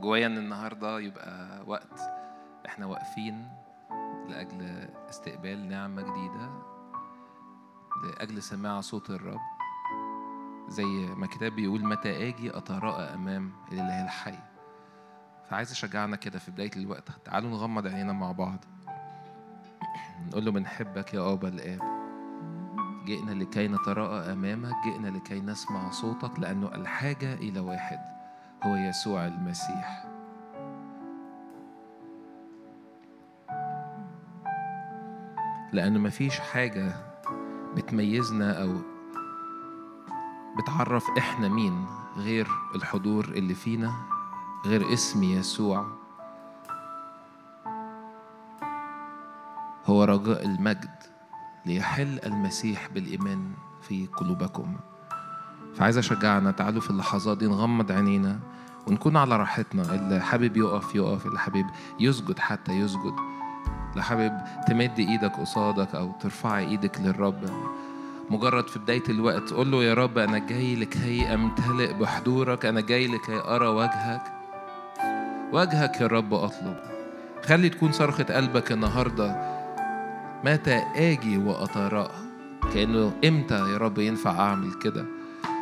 جوايا 0.00 0.26
إن 0.26 0.38
النهارده 0.38 1.00
يبقى 1.00 1.64
وقت 1.66 2.00
إحنا 2.66 2.86
واقفين 2.86 3.48
لأجل 4.28 4.88
استقبال 5.10 5.68
نعمة 5.68 6.02
جديدة 6.02 6.50
لأجل 8.04 8.42
سماع 8.42 8.80
صوت 8.80 9.10
الرب. 9.10 9.40
زي 10.68 10.84
ما 11.16 11.24
الكتاب 11.24 11.52
بيقول 11.52 11.84
متى 11.84 12.28
أجي 12.28 12.56
أتراءى 12.56 13.14
أمام 13.14 13.52
الإله 13.72 14.04
الحي. 14.04 14.38
فعايز 15.50 15.70
أشجعنا 15.70 16.16
كده 16.16 16.38
في 16.38 16.50
بداية 16.50 16.70
الوقت. 16.76 17.08
تعالوا 17.24 17.50
نغمض 17.50 17.86
عينينا 17.86 18.12
مع 18.12 18.32
بعض. 18.32 18.64
نقول 20.26 20.44
له 20.44 20.50
بنحبك 20.50 21.14
يا 21.14 21.32
ابا 21.32 21.48
الآب. 21.48 21.80
جئنا 23.04 23.30
لكي 23.30 23.68
نتراءى 23.68 24.32
أمامك 24.32 24.74
جئنا 24.84 25.08
لكي 25.08 25.40
نسمع 25.40 25.90
صوتك 25.90 26.40
لأنه 26.40 26.74
الحاجة 26.74 27.34
إلى 27.34 27.60
واحد. 27.60 27.98
هو 28.66 28.76
يسوع 28.76 29.26
المسيح. 29.26 30.04
لأنه 35.72 35.98
مفيش 35.98 36.40
حاجة 36.40 36.92
بتميزنا 37.76 38.62
أو 38.62 38.74
بتعرف 40.58 41.04
إحنا 41.18 41.48
مين 41.48 41.86
غير 42.16 42.48
الحضور 42.74 43.24
اللي 43.24 43.54
فينا 43.54 43.92
غير 44.66 44.92
اسم 44.92 45.22
يسوع. 45.22 45.86
هو 49.86 50.04
رجاء 50.04 50.44
المجد 50.44 51.02
ليحل 51.66 52.20
المسيح 52.26 52.88
بالإيمان 52.88 53.52
في 53.82 54.06
قلوبكم. 54.06 54.76
فعايز 55.76 55.98
أشجعنا 55.98 56.50
تعالوا 56.50 56.80
في 56.80 56.90
اللحظات 56.90 57.38
دي 57.38 57.46
نغمض 57.46 57.92
عينينا 57.92 58.38
ونكون 58.86 59.16
على 59.16 59.36
راحتنا. 59.36 59.94
اللي 59.94 60.20
حابب 60.20 60.56
يقف 60.56 60.94
يقف. 60.94 61.26
اللي 61.26 61.38
حابب 61.38 61.66
يسجد 62.00 62.38
حتى 62.38 62.72
يسجد. 62.72 63.14
اللي 63.90 64.02
حابب 64.02 64.32
تمد 64.68 64.98
إيدك 64.98 65.32
قصادك 65.32 65.94
أو 65.94 66.12
ترفعي 66.20 66.68
إيدك 66.68 67.00
للرب. 67.00 67.50
مجرد 68.30 68.68
في 68.68 68.78
بداية 68.78 69.02
الوقت 69.08 69.50
قول 69.50 69.70
له 69.70 69.84
يا 69.84 69.94
رب 69.94 70.18
أنا 70.18 70.38
جاي 70.38 70.76
لكي 70.76 71.34
أمتلئ 71.34 71.92
بحضورك. 71.92 72.66
أنا 72.66 72.80
جاي 72.80 73.06
لكي 73.06 73.40
أرى 73.44 73.66
وجهك. 73.66 74.22
وجهك 75.52 76.00
يا 76.00 76.06
رب 76.06 76.34
أطلب. 76.34 76.76
خلي 77.44 77.68
تكون 77.68 77.92
صرخة 77.92 78.24
قلبك 78.24 78.72
النهاردة. 78.72 79.56
متى 80.44 80.82
آجي 80.96 81.38
وأتراءى 81.38 82.26
كأنه 82.74 83.12
إمتى 83.24 83.54
يا 83.72 83.76
رب 83.76 83.98
ينفع 83.98 84.30
أعمل 84.30 84.72
كده؟ 84.72 85.15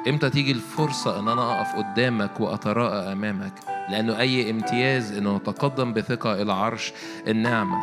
إمتى 0.08 0.30
تيجي 0.30 0.52
الفرصة 0.52 1.18
إن 1.18 1.28
أنا 1.28 1.60
أقف 1.60 1.76
قدامك 1.76 2.40
وأتراءى 2.40 3.12
أمامك؟ 3.12 3.52
لأنه 3.88 4.18
أي 4.18 4.50
امتياز 4.50 5.12
إنه 5.12 5.36
نتقدم 5.36 5.92
بثقة 5.92 6.42
إلى 6.42 6.52
عرش 6.52 6.92
النعمة. 7.28 7.78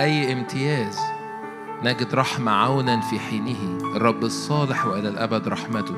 أي 0.00 0.32
امتياز 0.32 1.00
نجد 1.82 2.14
رحمة 2.14 2.52
عونا 2.52 3.00
في 3.00 3.18
حينه. 3.18 3.78
الرب 3.96 4.22
الصالح 4.24 4.86
وإلى 4.86 5.08
الأبد 5.08 5.48
رحمته. 5.48 5.96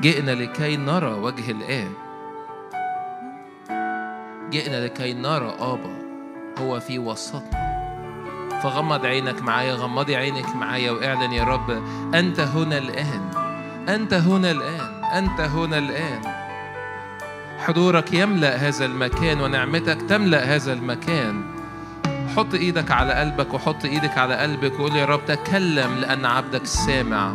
جئنا 0.00 0.30
لكي 0.30 0.76
نرى 0.76 1.12
وجه 1.12 1.50
الآب. 1.50 1.92
جئنا 4.50 4.84
لكي 4.84 5.12
نرى 5.12 5.54
آبا. 5.58 6.02
هو 6.58 6.80
في 6.80 6.98
وسطنا. 6.98 7.72
فغمض 8.62 9.06
عينك 9.06 9.42
معايا 9.42 9.74
غمضي 9.74 10.16
عينك 10.16 10.56
معايا 10.56 10.90
وأعلن 10.90 11.32
يا 11.32 11.44
رب 11.44 11.70
أنت 12.14 12.40
هنا 12.40 12.78
الآن. 12.78 13.41
أنت 13.88 14.14
هنا 14.14 14.50
الآن 14.50 15.04
أنت 15.04 15.40
هنا 15.40 15.78
الآن. 15.78 16.20
حضورك 17.58 18.12
يملأ 18.12 18.56
هذا 18.56 18.84
المكان 18.84 19.40
ونعمتك 19.40 20.02
تملأ 20.08 20.44
هذا 20.44 20.72
المكان. 20.72 21.42
حط 22.36 22.54
إيدك 22.54 22.90
على 22.90 23.12
قلبك 23.12 23.54
وحط 23.54 23.84
إيدك 23.84 24.18
على 24.18 24.36
قلبك 24.36 24.80
وقول 24.80 24.96
يا 24.96 25.04
رب 25.04 25.26
تكلم 25.26 25.98
لأن 25.98 26.24
عبدك 26.24 26.66
سامع. 26.66 27.32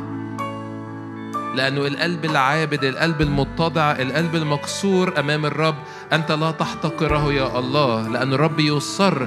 لأنه 1.56 1.88
القلب 1.88 2.26
العابد 2.26 2.84
القلب 2.84 3.22
المتضع 3.22 3.92
القلب 3.92 4.36
المكسور 4.36 5.20
أمام 5.20 5.46
الرب 5.46 5.76
أنت 6.14 6.32
لا 6.32 6.52
تحتقره 6.52 7.34
يا 7.34 7.60
الله 7.60 8.08
لأن 8.08 8.34
الرب 8.34 8.60
يصر 8.60 9.26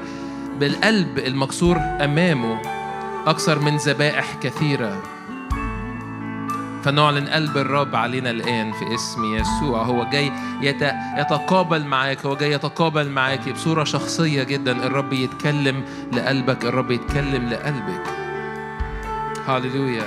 بالقلب 0.60 1.18
المكسور 1.18 1.76
أمامه 1.76 2.60
أكثر 3.26 3.58
من 3.58 3.76
ذبائح 3.76 4.34
كثيرة. 4.42 5.19
فنعلن 6.84 7.26
قلب 7.26 7.56
الرب 7.56 7.96
علينا 7.96 8.30
الآن 8.30 8.72
في 8.72 8.94
اسم 8.94 9.34
يسوع. 9.34 9.82
هو 9.82 10.04
جاي 10.04 10.32
يت... 10.62 10.82
يتقابل 11.18 11.84
معاك 11.84 12.26
هو 12.26 12.36
جاي 12.36 12.52
يتقابل 12.52 13.08
معاك 13.08 13.48
بصورة 13.48 13.84
شخصية 13.84 14.42
جدا. 14.42 14.86
الرب 14.86 15.12
يتكلم 15.12 15.84
لقلبك 16.12 16.64
الرب 16.64 16.90
يتكلم 16.90 17.48
لقلبك. 17.48 18.02
هاليلويا 19.46 20.06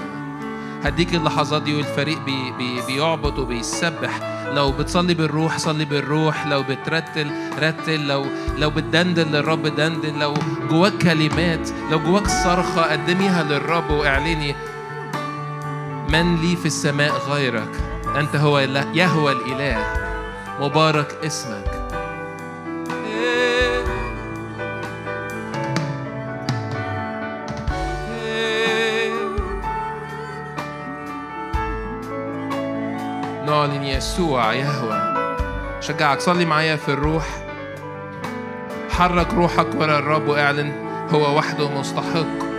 هديك 0.83 1.15
اللحظات 1.15 1.61
دي 1.61 1.75
والفريق 1.75 2.25
بي 2.25 2.51
بي 2.57 2.81
بيعبط 2.87 3.39
وبيسبح. 3.39 4.19
لو 4.53 4.71
بتصلي 4.71 5.13
بالروح 5.13 5.57
صلي 5.57 5.85
بالروح. 5.85 6.47
لو 6.47 6.63
بترتل 6.63 7.31
رتل. 7.59 8.07
لو 8.07 8.25
لو 8.57 8.69
بتدندن 8.69 9.27
للرب 9.27 9.67
دندن. 9.67 10.19
لو 10.19 10.33
جواك 10.69 10.97
كلمات 10.97 11.69
لو 11.91 11.99
جواك 11.99 12.27
صرخة 12.27 12.81
قدميها 12.81 13.43
للرب 13.43 13.91
واعلني 13.91 14.55
من 16.13 16.35
لي 16.35 16.55
في 16.55 16.65
السماء 16.65 17.11
غيرك؟ 17.11 17.69
أنت 18.15 18.35
هو 18.35 18.59
يهوى 18.59 19.31
الإله. 19.31 19.85
مبارك 20.59 21.17
اسمك. 21.25 21.83
نعلن 33.45 33.83
يسوع 33.83 34.53
يهوى. 34.53 35.27
شجعك 35.81 36.19
صلي 36.19 36.45
معايا 36.45 36.75
في 36.75 36.89
الروح. 36.89 37.25
حرك 38.89 39.33
روحك 39.33 39.67
ورا 39.75 39.99
الرب 39.99 40.27
واعلن 40.27 40.73
هو 41.13 41.37
وحده 41.37 41.69
مستحق. 41.69 42.52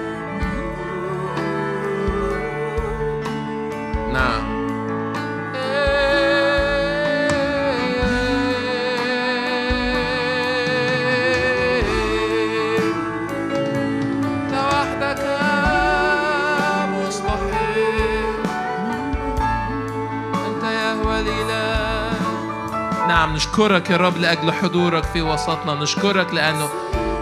نشكرك 23.54 23.90
يا 23.90 23.96
رب 23.96 24.16
لأجل 24.16 24.52
حضورك 24.52 25.04
في 25.04 25.22
وسطنا. 25.22 25.74
نشكرك 25.74 26.34
لأنه 26.34 26.68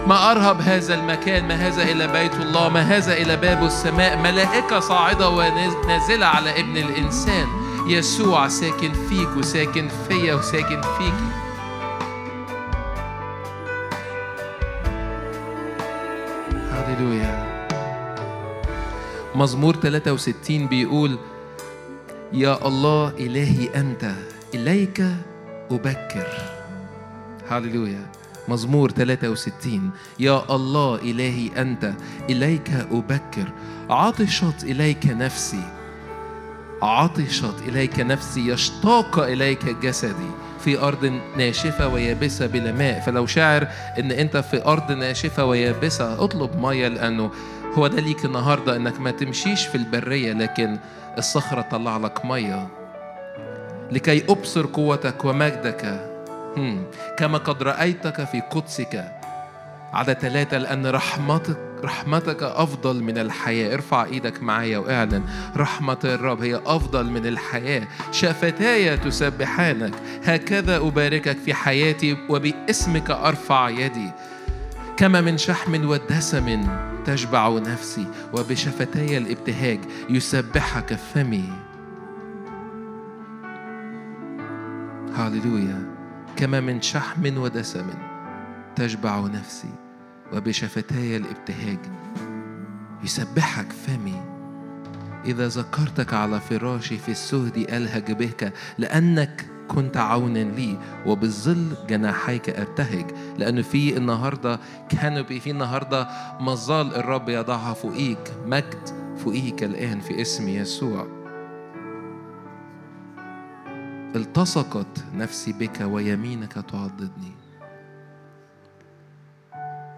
ما 0.07 0.31
أرهب 0.31 0.61
هذا 0.61 0.93
المكان 0.93 1.47
ما 1.47 1.55
هذا 1.55 1.83
إلى 1.83 2.07
بيت 2.07 2.35
الله 2.35 2.69
ما 2.69 2.81
هذا 2.81 3.13
إلى 3.13 3.37
باب 3.37 3.63
السماء. 3.63 4.17
ملائكة 4.17 4.79
صاعدة 4.79 5.29
ونازلة 5.29 6.25
على 6.25 6.59
ابن 6.59 6.77
الإنسان. 6.77 7.47
يسوع 7.87 8.47
ساكن 8.47 8.93
فيك 9.09 9.29
وساكن 9.37 9.89
فيا 10.07 10.33
وساكن 10.33 10.81
فيكي 10.81 11.29
هللويا. 16.71 17.43
مزمور 19.35 19.75
63 19.75 20.67
بيقول 20.67 21.17
يا 22.33 22.67
الله 22.67 23.13
إلهي 23.19 23.69
أنت 23.75 24.11
إليك 24.53 25.03
أبكر 25.75 26.27
هللويا 27.49 28.05
مزمور 28.47 28.91
63 28.91 29.91
يا 30.19 30.55
الله 30.55 30.95
إلهي 30.95 31.49
أنت. 31.57 31.93
إليك 32.29 32.69
أبكر. 32.91 33.51
عطشت 33.89 34.63
إليك 34.63 35.05
نفسي. 35.05 35.63
عطشت 36.81 37.55
إليك 37.67 37.99
نفسي. 37.99 38.47
يشتاق 38.47 39.19
إليك 39.19 39.65
جسدي. 39.65 40.31
في 40.59 40.79
أرض 40.79 41.19
ناشفة 41.37 41.87
ويابسة 41.87 42.47
بلا 42.47 42.71
ماء. 42.71 42.99
فلو 42.99 43.25
شاعر 43.25 43.67
إن 43.99 44.11
أنت 44.11 44.37
في 44.37 44.65
أرض 44.65 44.91
ناشفة 44.91 45.45
ويابسة 45.45 46.23
اطلب 46.23 46.59
مية 46.59 46.87
لأنه 46.87 47.31
هو 47.73 47.87
ده 47.87 47.99
ليك 48.01 48.25
النهاردة. 48.25 48.75
إنك 48.75 48.99
ما 48.99 49.11
تمشيش 49.11 49.65
في 49.65 49.75
البرية 49.75 50.33
لكن 50.33 50.77
الصخرة 51.17 51.61
تطلع 51.61 51.97
لك 51.97 52.25
مية. 52.25 52.82
لكي 53.91 54.31
أبصر 54.31 54.65
قوتك 54.65 55.25
ومجدك. 55.25 56.09
كما 57.17 57.37
قد 57.37 57.63
رأيتك 57.63 58.23
في 58.23 58.41
قدسك. 58.51 59.11
عدد 59.93 60.13
ثلاثة 60.13 60.57
لأن 60.57 60.87
رحمتك 60.87 61.57
رحمتك 61.83 62.43
أفضل 62.43 63.03
من 63.03 63.17
الحياة. 63.17 63.73
ارفع 63.73 64.05
إيدك 64.05 64.43
معايا 64.43 64.77
وإعلن. 64.77 65.23
رحمة 65.57 65.97
الرب 66.03 66.41
هي 66.41 66.61
أفضل 66.65 67.05
من 67.05 67.25
الحياة. 67.25 67.87
شفتاي 68.11 68.97
تسبحانك. 68.97 69.93
هكذا 70.23 70.77
أباركك 70.77 71.37
في 71.45 71.53
حياتي 71.53 72.17
وباسمك 72.29 73.11
أرفع 73.11 73.69
يدي. 73.69 74.11
كما 74.97 75.21
من 75.21 75.37
شحم 75.37 75.89
ودسم 75.89 76.67
تشبع 77.05 77.49
نفسي 77.49 78.05
وبشفتاي 78.33 79.17
الابتهاج 79.17 79.79
يسبحك 80.09 80.93
فمي 80.93 81.49
هاللويا 85.15 85.95
كما 86.35 86.59
من 86.59 86.81
شحم 86.81 87.37
ودسم 87.37 87.85
تشبع 88.75 89.19
نفسي 89.19 89.73
وبشفتاي 90.33 91.17
الابتهاج. 91.17 91.79
يسبحك 93.03 93.71
فمي 93.71 94.21
إذا 95.25 95.47
ذكرتك 95.47 96.13
على 96.13 96.39
فراشي 96.39 96.97
في 96.97 97.11
السهد 97.11 97.57
ألهج 97.57 98.11
بك 98.11 98.53
لأنك 98.77 99.45
كنت 99.67 99.97
عونا 99.97 100.39
لي 100.39 100.77
وبالظل 101.05 101.75
جناحيك 101.89 102.49
أبتهج. 102.49 103.05
لأنه 103.37 103.61
في 103.61 103.97
النهاردة 103.97 104.59
كانوا 104.89 105.23
في 105.23 105.51
النهاردة 105.51 106.07
مظال 106.39 106.95
الرب 106.95 107.29
يضعها 107.29 107.73
فوقيك 107.73 108.31
مجد 108.45 108.89
فوقيك 109.17 109.63
الآن 109.63 109.99
في 109.99 110.21
اسم 110.21 110.49
يسوع. 110.49 111.22
التصقت 114.15 115.05
نفسي 115.15 115.53
بك 115.53 115.81
ويمينك 115.81 116.53
تعضدني. 116.53 117.31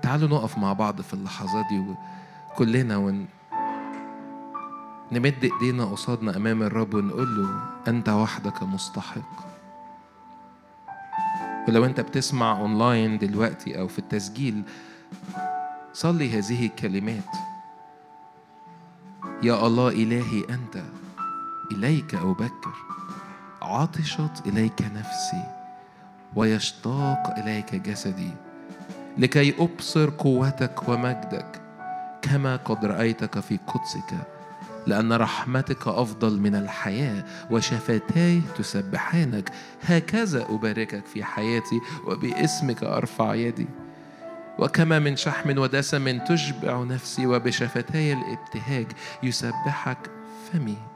تعالوا 0.01 0.29
نقف 0.29 0.57
مع 0.57 0.73
بعض 0.73 1.01
في 1.01 1.13
اللحظات 1.13 1.65
دي 1.69 1.95
كلنا 2.57 2.97
ون 2.97 3.27
نمد 5.11 5.43
ايدينا 5.43 5.85
قصادنا 5.85 6.37
امام 6.37 6.63
الرب 6.63 6.93
ونقول 6.93 7.41
له 7.41 7.63
انت 7.87 8.09
وحدك 8.09 8.63
مستحق. 8.63 9.45
ولو 11.67 11.85
انت 11.85 11.99
بتسمع 11.99 12.59
اونلاين 12.59 13.17
دلوقتي 13.17 13.79
أو 13.79 13.87
في 13.87 13.99
التسجيل 13.99 14.63
صلي 15.93 16.39
هذه 16.39 16.65
الكلمات. 16.65 17.31
يا 19.43 19.67
الله 19.67 19.89
إلهي 19.89 20.43
أنت 20.49 20.83
إليك 21.71 22.15
أبكر. 22.15 22.84
عطشت 23.65 24.47
إليك 24.47 24.81
نفسي 24.95 25.43
ويشتاق 26.35 27.33
إليك 27.37 27.75
جسدي 27.75 28.31
لكي 29.17 29.55
أبصر 29.59 30.09
قوتك 30.09 30.89
ومجدك 30.89 31.61
كما 32.21 32.55
قد 32.55 32.85
رأيتك 32.85 33.39
في 33.39 33.59
قدسك 33.67 34.13
لأن 34.87 35.13
رحمتك 35.13 35.87
أفضل 35.87 36.39
من 36.39 36.55
الحياة 36.55 37.23
وشفتاي 37.51 38.41
تسبحانك. 38.57 39.51
هكذا 39.83 40.45
أباركك 40.49 41.05
في 41.05 41.23
حياتي 41.23 41.79
وباسمك 42.07 42.83
أرفع 42.83 43.35
يدي. 43.35 43.67
وكما 44.59 44.99
من 44.99 45.15
شحم 45.15 45.57
ودسم 45.57 46.17
تشبع 46.17 46.83
نفسي 46.83 47.27
وبشفتاي 47.27 48.13
الابتهاج 48.13 48.87
يسبحك 49.23 49.97
فمي. 50.51 50.94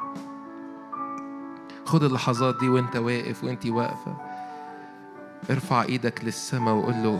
خد 1.89 2.03
اللحظات 2.03 2.59
دي 2.59 2.69
وانت 2.69 2.95
واقف 2.95 3.43
وانت 3.43 3.65
واقفة. 3.65 4.15
ارفع 5.49 5.83
إيدك 5.83 6.23
للسماء 6.23 6.73
وقول 6.73 6.93
له 6.93 7.19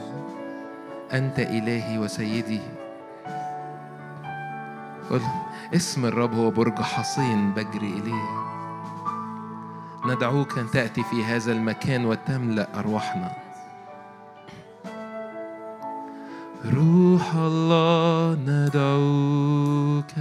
أنت 1.13 1.39
إلهي 1.39 1.98
وسيدي. 1.98 2.62
قل 5.10 5.21
اسم 5.75 6.06
الرب 6.06 6.33
هو 6.33 6.50
برج 6.50 6.81
حصين 6.81 7.51
بجري 7.51 7.94
إليه. 7.94 8.30
ندعوك 10.06 10.57
أن 10.57 10.71
تأتي 10.71 11.04
في 11.04 11.24
هذا 11.24 11.51
المكان 11.51 12.06
وتملأ 12.06 12.80
أرواحنا. 12.80 13.31
روح 16.66 17.36
الله 17.36 18.38
ندعوك. 18.45 20.13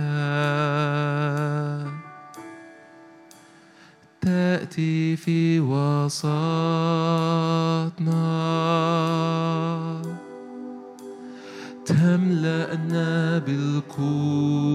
تأتي 4.28 5.16
في 5.16 5.60
وسطنا. 5.60 6.32
تملأنا 11.86 13.38
بالقوة. 13.38 14.69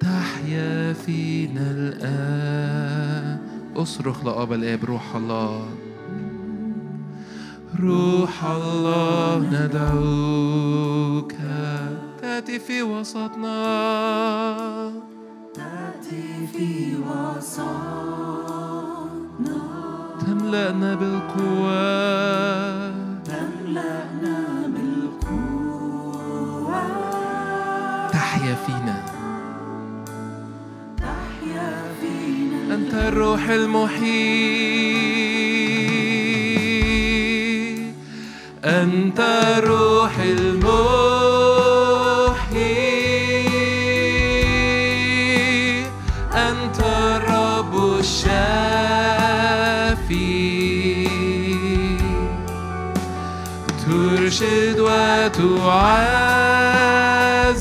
تحيا 0.00 0.92
فينا 0.92 1.70
الآن 1.70 3.38
اصرخ 3.76 4.24
لأبا 4.24 4.54
الآب 4.54 4.84
روح 4.84 5.16
الله. 5.16 5.68
روح 7.80 8.44
الله 8.44 9.38
ندعوك. 9.38 11.32
تأتي 12.32 12.58
في 12.58 12.82
وسطنا. 12.82 13.62
تأتي 15.54 16.46
في 16.52 16.96
وسطنا. 16.96 17.68
تملأنا 20.26 20.94
بالقوة. 20.94 22.90
تملأنا 23.24 24.66
بالقوة. 24.66 26.82
تحيا 28.08 28.54
فينا. 28.66 29.04
تحيا 30.96 31.82
فينا. 32.00 32.74
أنت 32.74 32.94
الروح 32.94 33.48
المحيي 33.48 34.72
أنت 38.64 39.20
الروح 39.20 40.18
المحيي 40.18 40.61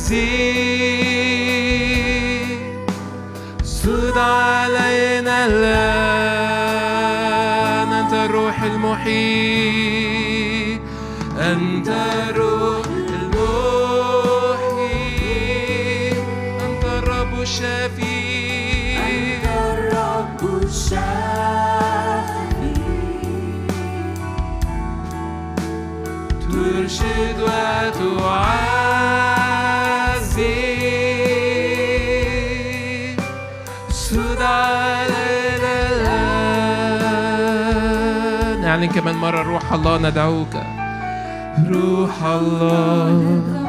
وتعزي 0.01 0.42
سد 3.63 4.18
علينا 4.18 5.45
الآن 5.45 6.72
أنت 7.93 8.13
الروح 8.13 8.62
المحيي 8.63 9.31
كمان 39.01 39.15
مرة 39.15 39.41
روح 39.41 39.74
الله 39.74 39.98
ندعوك. 39.98 40.53
روح 41.70 42.24
الله. 42.24 43.61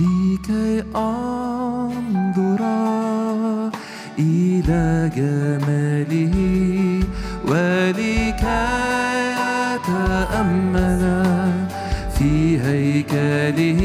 لكي 0.00 0.82
أنظر 0.96 2.62
إلى 4.18 5.10
جماله 5.16 6.34
ولكي 7.48 8.44
أتأمل 9.74 11.02
في 12.18 12.60
هيكله 12.60 13.82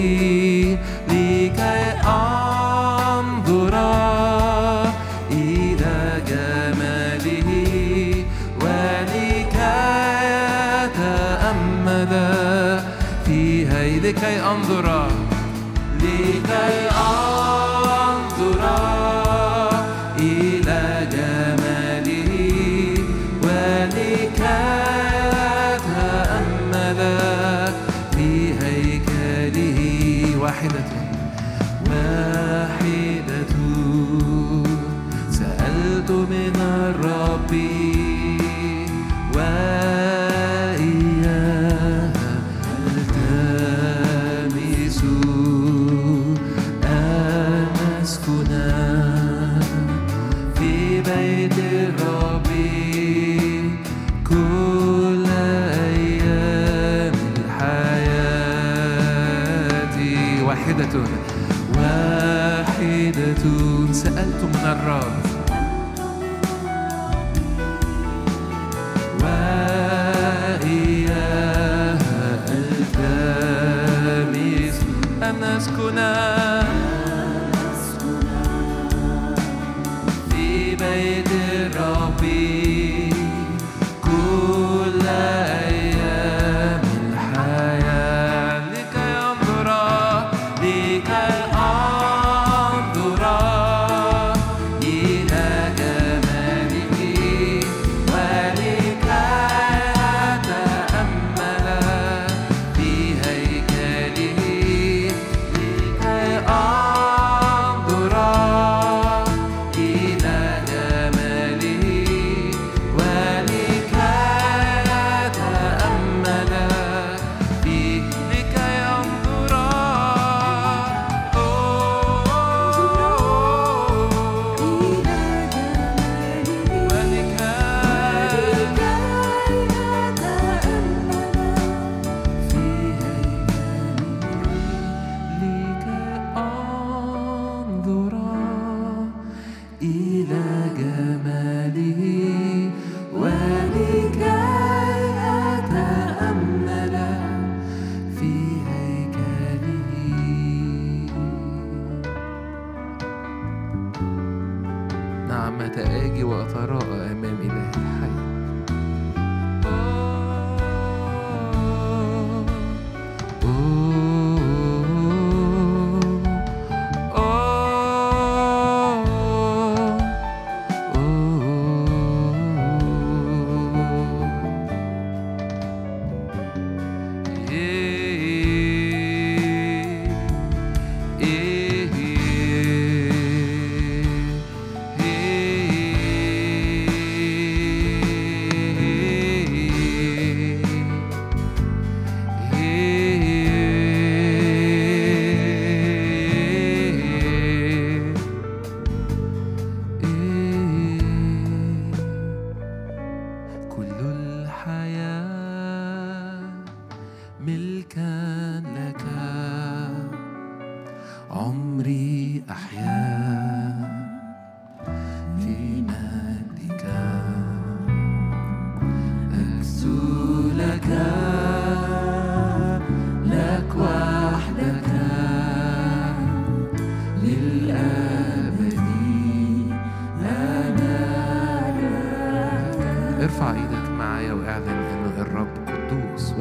ارفع 233.22 233.52
إيدك 233.52 233.90
معايا 233.98 234.34
وأعلن 234.34 234.70
إن 234.70 235.22
الرب 235.22 235.48
قدوس 235.68 236.34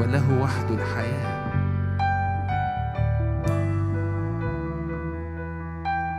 وله 0.00 0.40
وحده 0.42 0.74
الحياة. 0.74 1.38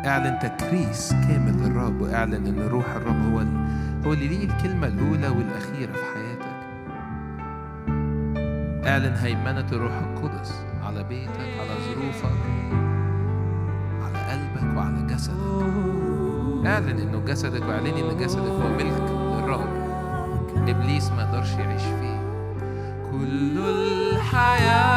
اعلن 0.05 0.39
تكريس 0.39 1.11
كامل 1.11 1.53
للرب 1.63 2.01
واعلن 2.01 2.47
إن 2.47 2.59
روح 2.59 2.85
الرب 2.95 3.33
هو 3.33 3.39
هو 4.05 4.13
اللي 4.13 4.27
ليه 4.27 4.45
الكلمة 4.45 4.87
الأولى 4.87 5.27
والأخيرة 5.27 5.91
في 5.91 6.03
حياتك. 6.13 6.59
اعلن 8.87 9.13
هيمنة 9.15 9.67
الروح 9.71 9.93
القدس 9.93 10.65
على 10.83 11.03
بيتك. 11.03 11.48
جسدك 15.19 16.65
اعلن 16.65 16.99
إنه 16.99 17.19
جسدك 17.27 17.61
واعلني 17.61 18.11
إن 18.11 18.17
جسدك 18.17 18.41
هو 18.41 18.69
ملك 18.69 19.01
للرب 19.11 19.69
إبليس 20.69 21.11
ما 21.11 21.21
يقدرش 21.23 21.51
يعيش 21.53 21.81
فيه. 21.81 22.19
كل 23.11 23.57
الحياة 23.59 24.88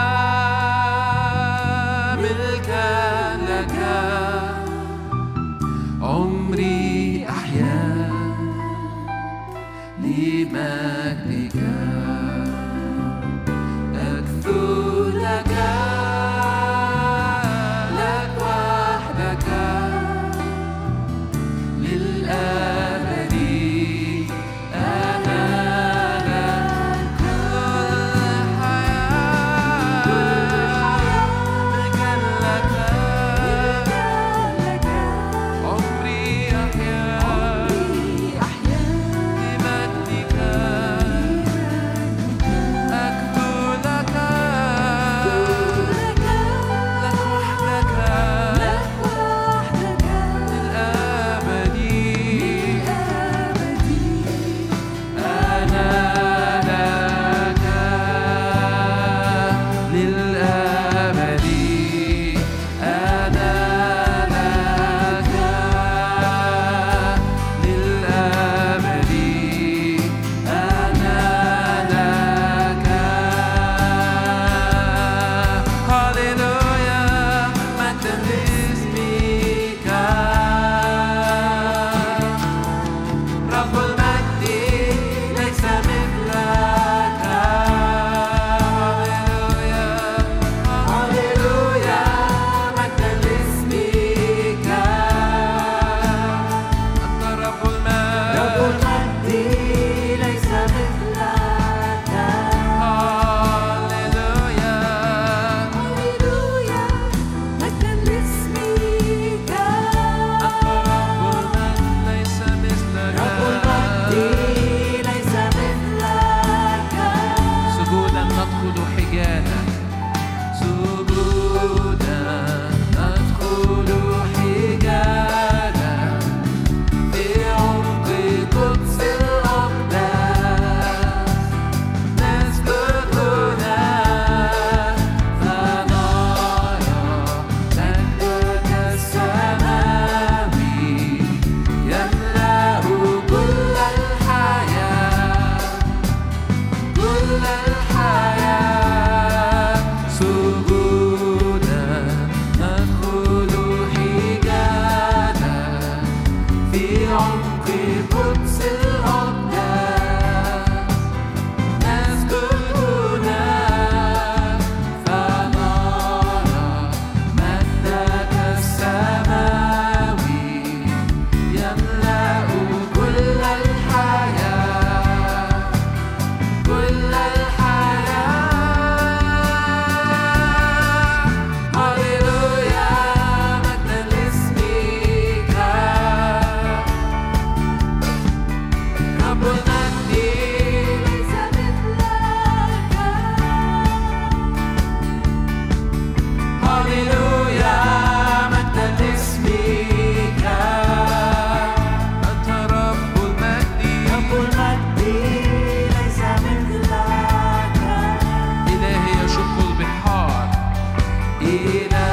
إلهي 211.52 212.11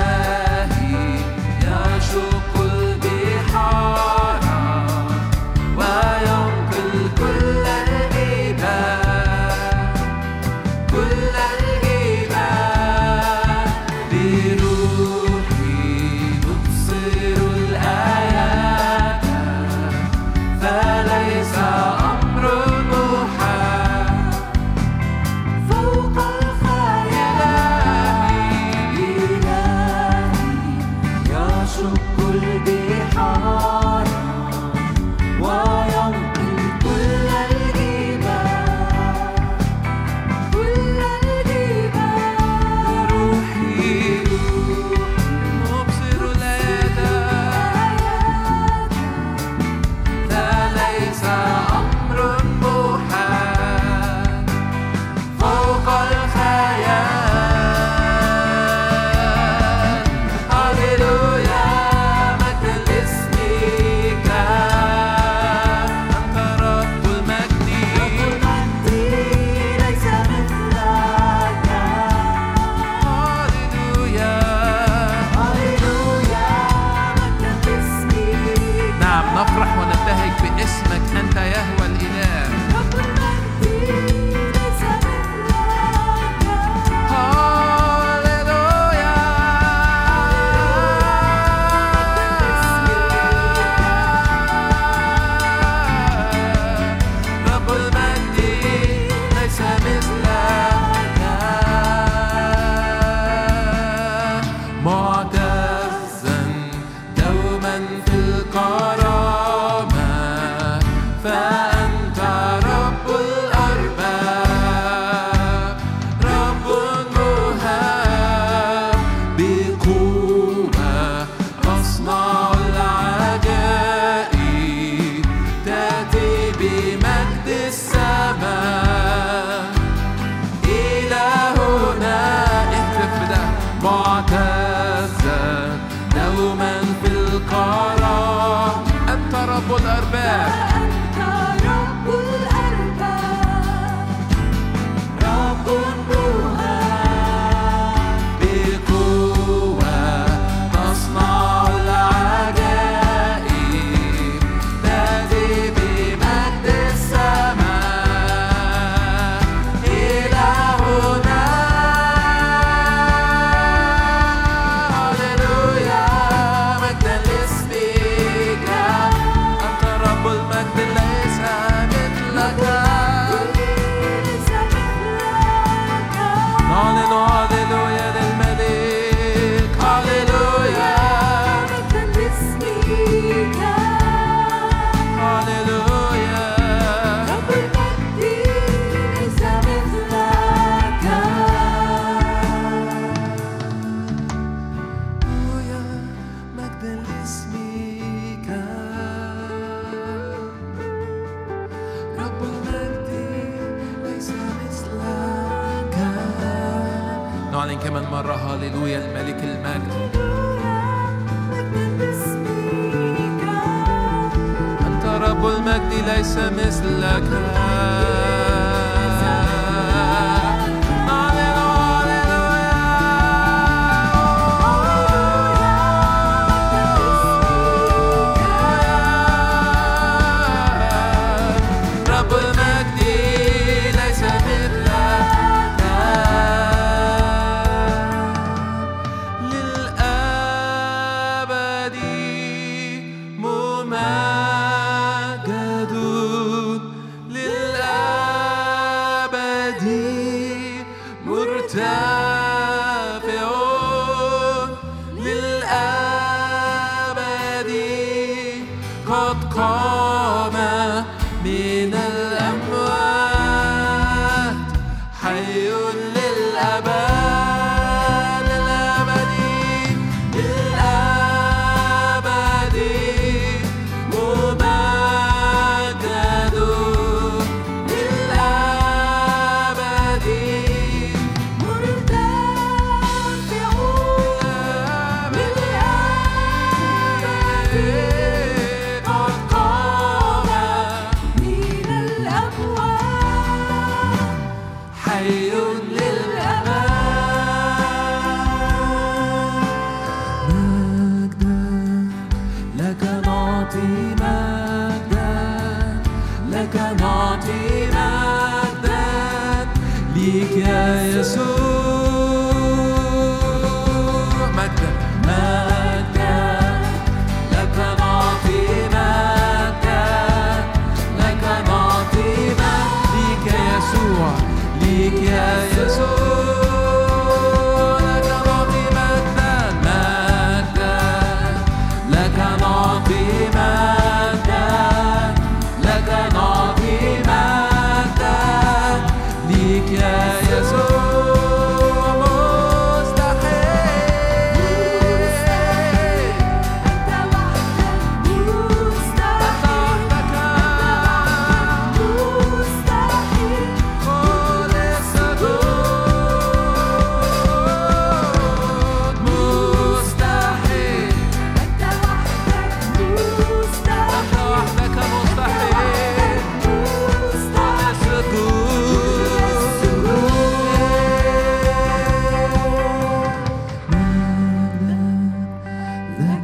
down. 251.73 252.08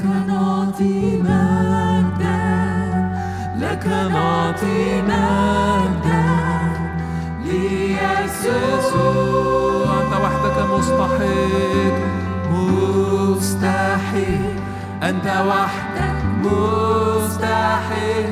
لك 0.05 0.27
نعطي 0.27 1.21
لك 3.59 3.87
نعطي 3.87 5.01
مجدا. 5.01 6.25
ليسوع 7.45 8.81
أنت 10.01 10.13
وحدك 10.23 10.57
مستحق 10.71 11.95
مستحيل. 12.51 14.53
أنت 15.03 15.27
وحدك 15.47 16.17
مستحيل 16.43 18.29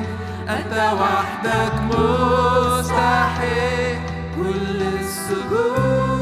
وحدك 0.77 1.73
مستحيل. 1.91 3.97
كل 4.35 4.79
السجود 4.99 6.12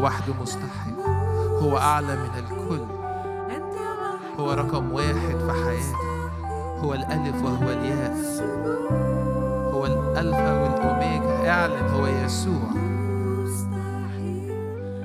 هو 0.00 0.04
وحده 0.06 0.34
مستحيل. 0.42 0.94
هو 1.60 1.78
أعلى 1.78 2.16
من 2.16 2.30
الكل. 2.38 2.84
هو 4.38 4.52
رقم 4.52 4.92
واحد 4.92 5.38
في 5.46 5.52
حياتي. 5.64 5.94
هو 6.78 6.94
الألف 6.94 7.44
وهو 7.44 7.70
الياء 7.70 8.16
هو 9.74 9.86
الألفا 9.86 10.62
والأوميجا. 10.62 11.50
اعلن 11.50 11.88
هو 11.88 12.06
يسوع. 12.06 12.70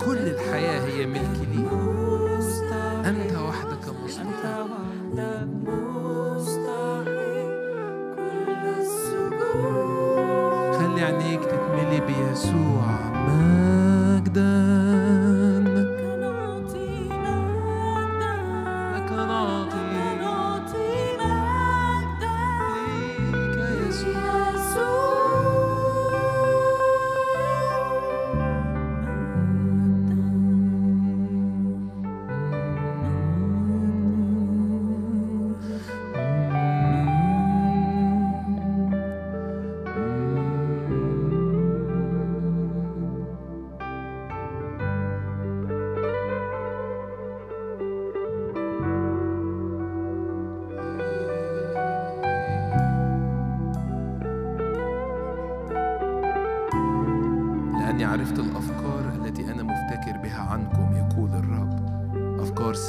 كل 0.06 0.18
الحياة 0.18 0.86
هي 0.86 1.06
ملك 1.06 1.48
ليك 1.52 1.65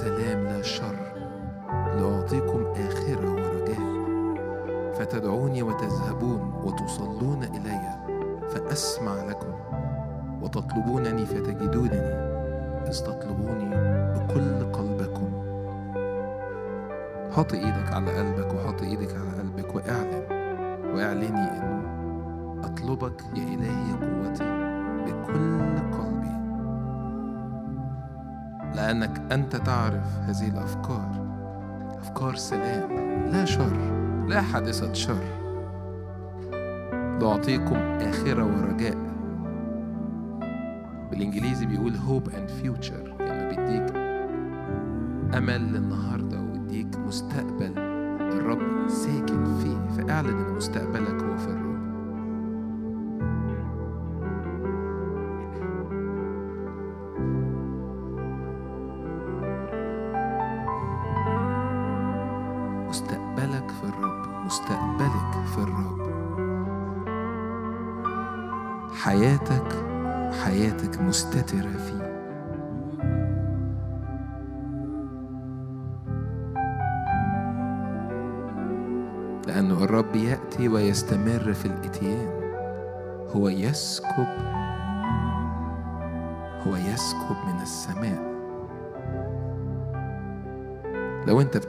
سلام 0.06 0.44
لا 0.44 0.62
شر 0.62 0.96
لأعطيكم 1.98 2.60
آخرة 2.66 3.30
ورجاء. 3.32 3.86
فتدعوني 4.94 5.62
وتذهبون 5.62 6.52
وتصلون 6.64 7.42
إلي 7.42 7.80
فأسمع 8.50 9.24
لكم 9.24 9.54
وتطلبونني 10.42 11.26
فتجدونني 11.26 12.12
إذ 12.86 13.00
تطلبوني 13.02 13.68
بكل 14.14 14.72
قلبكم. 14.72 15.30
حط 17.36 17.52
إيدك 17.52 17.92
على 17.92 18.18
قلبك 18.18 18.54
وحط 18.54 18.82
إيدك 18.82 19.14
على 19.14 19.30
قلبك 19.38 19.74
وأعلن 19.74 20.22
وأعلني 20.94 21.28
إنه 21.28 21.82
أطلبك 22.64 23.22
يا 23.34 23.42
إلهي 23.42 23.92
قوتي 23.92 24.50
بكل 25.06 25.76
قلبي. 25.98 26.35
لأنك 28.76 29.32
أنت 29.32 29.56
تعرف 29.56 30.18
هذه 30.26 30.48
الأفكار. 30.48 31.26
أفكار 31.98 32.34
سلام 32.34 32.90
لا 33.32 33.44
شر 33.44 33.76
لا 34.28 34.40
حادثة 34.40 34.92
شر. 34.92 35.24
لأعطيكم 37.20 37.76
آخرة 38.00 38.44
ورجاء. 38.44 38.96
بالإنجليزي 41.10 41.66
بيقول 41.66 41.92
hope 41.92 42.28
and 42.30 42.50
future 42.64 43.20
يعني 43.20 43.56
بيديك 43.56 43.96
أمل 45.36 45.72
للنهاردة 45.72 46.40
ويديك 46.40 46.98
مستقبل. 46.98 47.72
الرب 48.20 48.88
ساكن 48.88 49.44
فيه 49.44 49.88
فاعلن 49.96 50.28
إن 50.28 50.56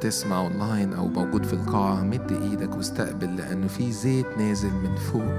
بتسمع 0.07 0.39
اونلاين 0.39 0.93
أو 0.93 1.07
موجود 1.07 1.45
في 1.45 1.53
القاعة 1.53 2.03
مد 2.03 2.31
إيدك 2.31 2.75
واستقبل 2.75 3.35
لأنه 3.35 3.67
في 3.67 3.91
زيت 3.91 4.37
نازل 4.37 4.73
من 4.73 4.95
فوق. 4.95 5.37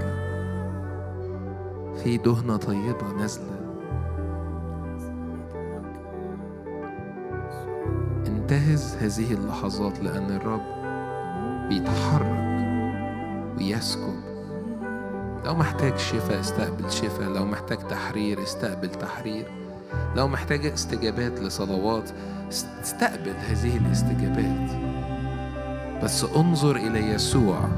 في 2.02 2.16
دهنة 2.16 2.57
طيبة 2.57 3.12
نازلة. 3.12 3.59
انتهز 8.26 8.96
هذه 8.96 9.33
اللحظات 9.33 10.00
لأن 10.00 10.37
الرب 10.37 10.62
بيتحرك 11.68 12.48
ويسكب. 13.57 14.14
لو 15.44 15.54
محتاج 15.54 15.96
شفاء 15.96 16.40
استقبل 16.40 16.90
شفاء. 16.90 17.28
لو 17.28 17.44
محتاج 17.44 17.78
تحرير 17.78 18.42
استقبل 18.42 18.90
تحرير. 18.90 19.46
لو 20.16 20.28
محتاج 20.28 20.66
استجابات 20.66 21.40
لصلوات 21.40 22.11
استقبل 22.51 23.35
هذه 23.49 23.77
الاستجابات. 23.77 24.71
بس 26.03 26.25
انظر 26.25 26.77
إلى 26.77 26.99
يسوع. 26.99 27.69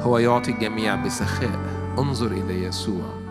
هو 0.00 0.18
يعطي 0.18 0.50
الجميع 0.50 0.94
بسخاء. 0.94 1.60
انظر 1.98 2.26
إلى 2.26 2.64
يسوع. 2.64 3.21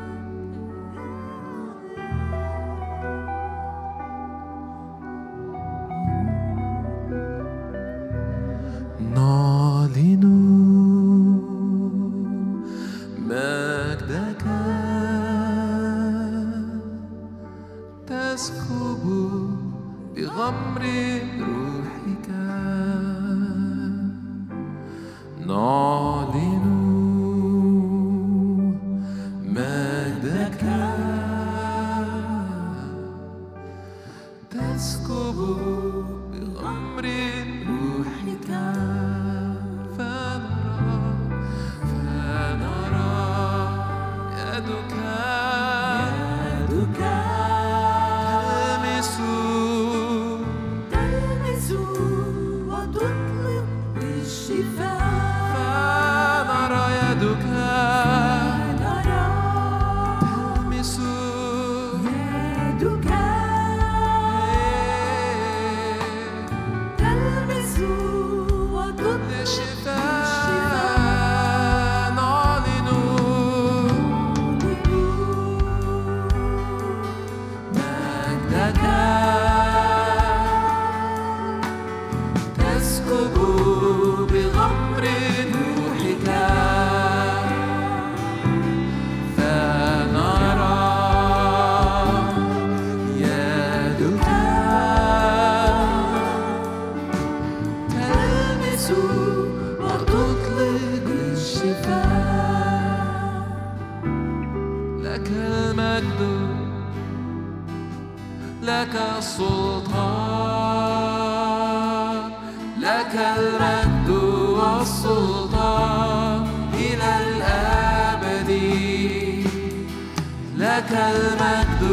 لك 120.71 120.91
المجد 120.91 121.83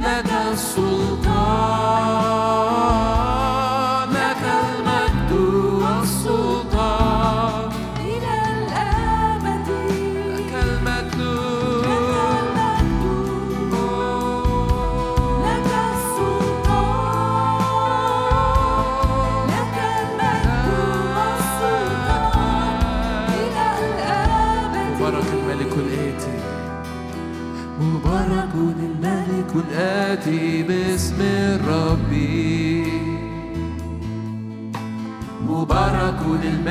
لك 0.00 0.30
السلطان. 0.52 2.17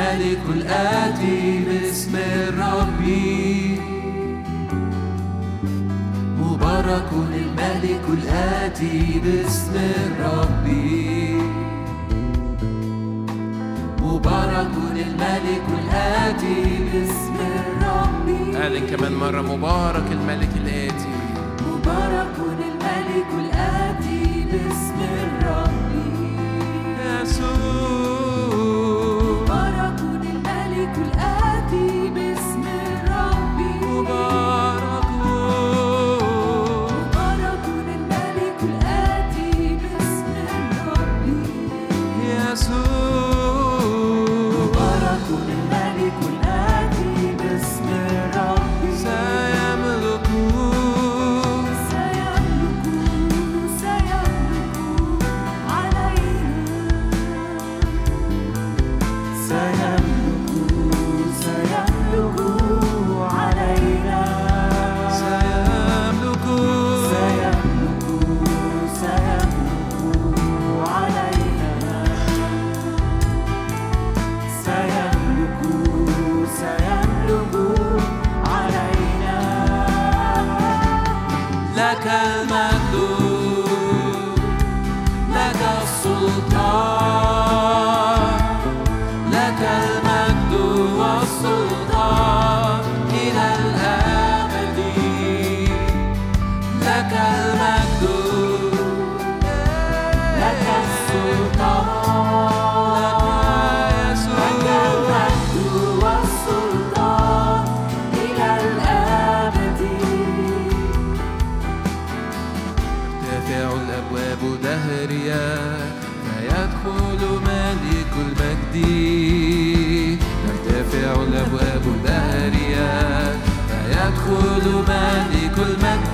الملك 0.07 0.39
الآتي 0.49 1.59
باسم 1.67 2.15
الرب. 2.15 3.01
مبارك 6.39 7.09
الملك 7.13 8.05
الآتي 8.09 9.21
باسم 9.23 9.73
الرب. 9.75 10.67
مبارك 14.01 14.73
الملك 14.95 15.65
الآتي 15.79 16.63
باسم 16.93 17.35
الرب. 17.55 18.55
قال 18.55 18.95
كمان 18.95 19.13
مرة 19.13 19.41
مبارك 19.41 20.07
الملك 20.11 20.49
الآتي. 20.55 21.13
مبارك 21.67 22.35
الملك 22.37 23.29
الآتي 23.39 24.26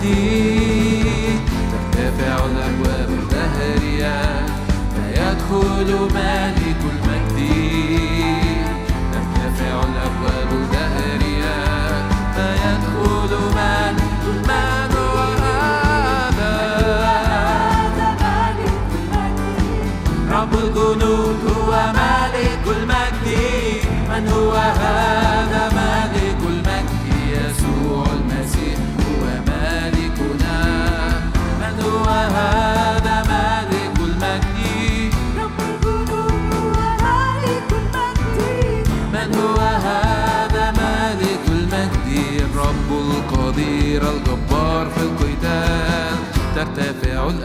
جديد 0.03 1.39
ترتفع 1.71 2.45
الأبواب 2.45 3.09
الدهرية 3.09 4.45
فيدخل 4.95 5.89
ملك 6.15 6.81
المجد. 6.91 7.37
ترتفع 9.13 9.73
الأبواب 9.79 10.49
الدهرية 10.51 11.55
فيدخل 12.35 13.31
ملك 13.55 14.03
المجد 14.27 14.93
رب 20.31 20.53
الجنود 20.53 21.32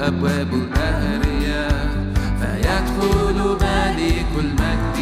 أبواب 0.08 0.48
الأغرياء 0.54 1.88
فيدخل 2.40 3.38
ملك 3.60 4.26
المجد. 4.38 4.96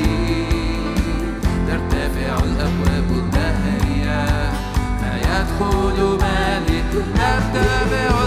ترتفع 1.68 2.44
الأبواب 2.44 3.08
الدهرية 3.10 4.26
فيدخل 5.00 6.18
ملك 6.22 6.92
ترتفع 6.92 8.25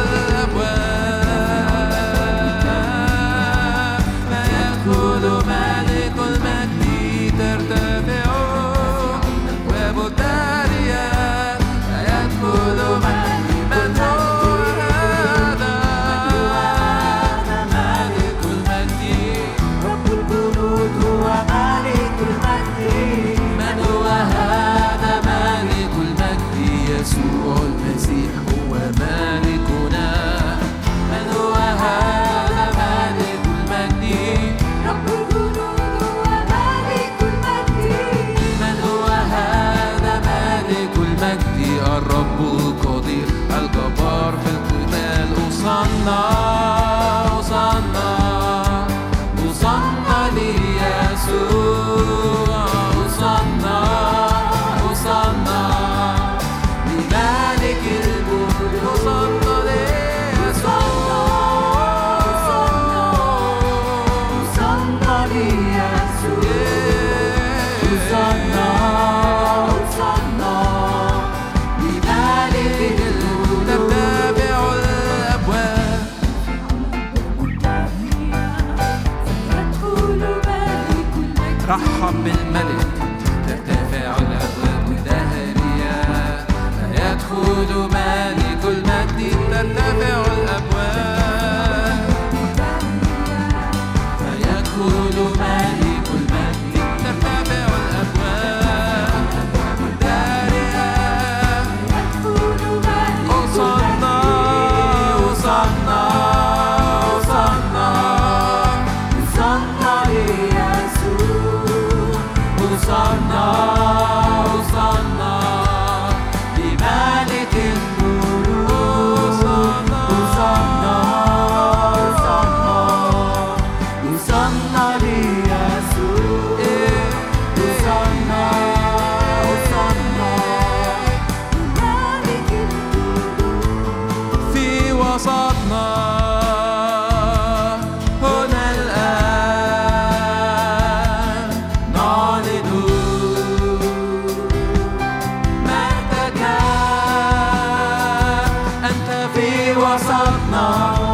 sapna 150.09 151.08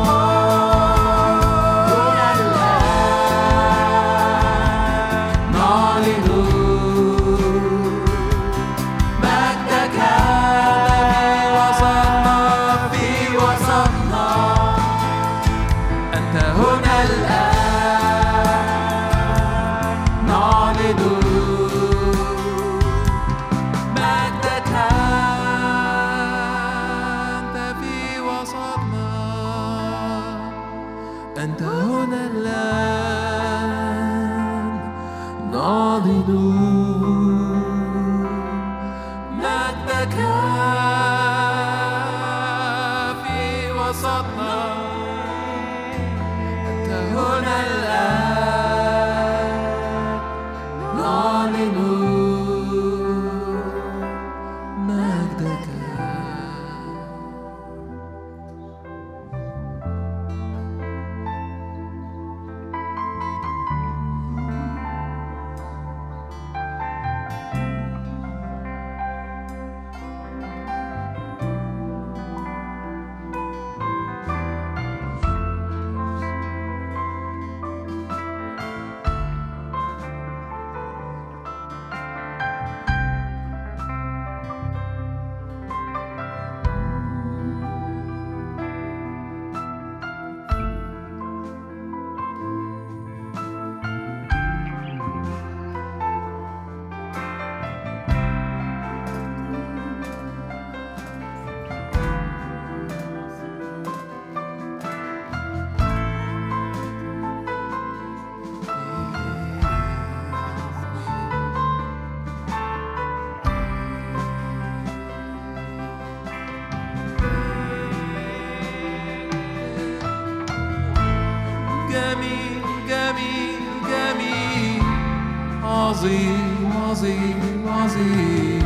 عظيم 125.86 126.73
عظيم 126.89 127.65
عظيم. 127.67 128.63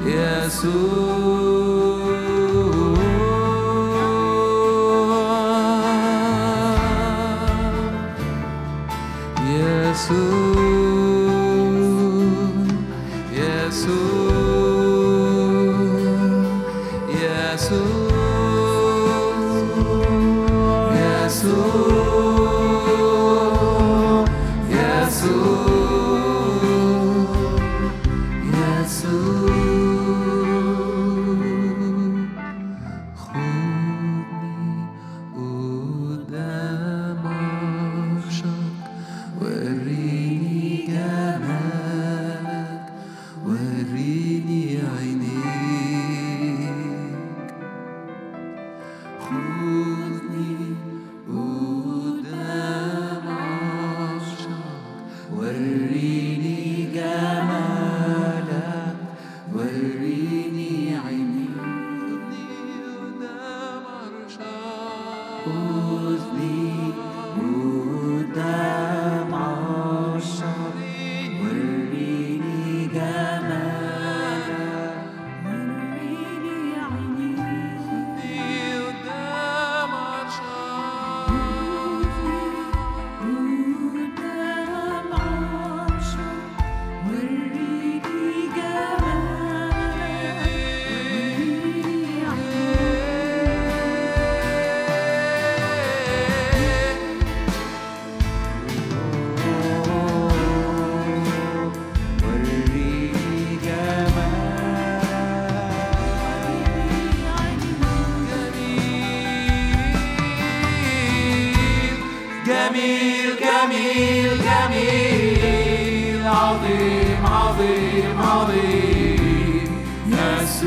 يسوع. 0.05 1.46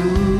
عظيم 0.00 0.39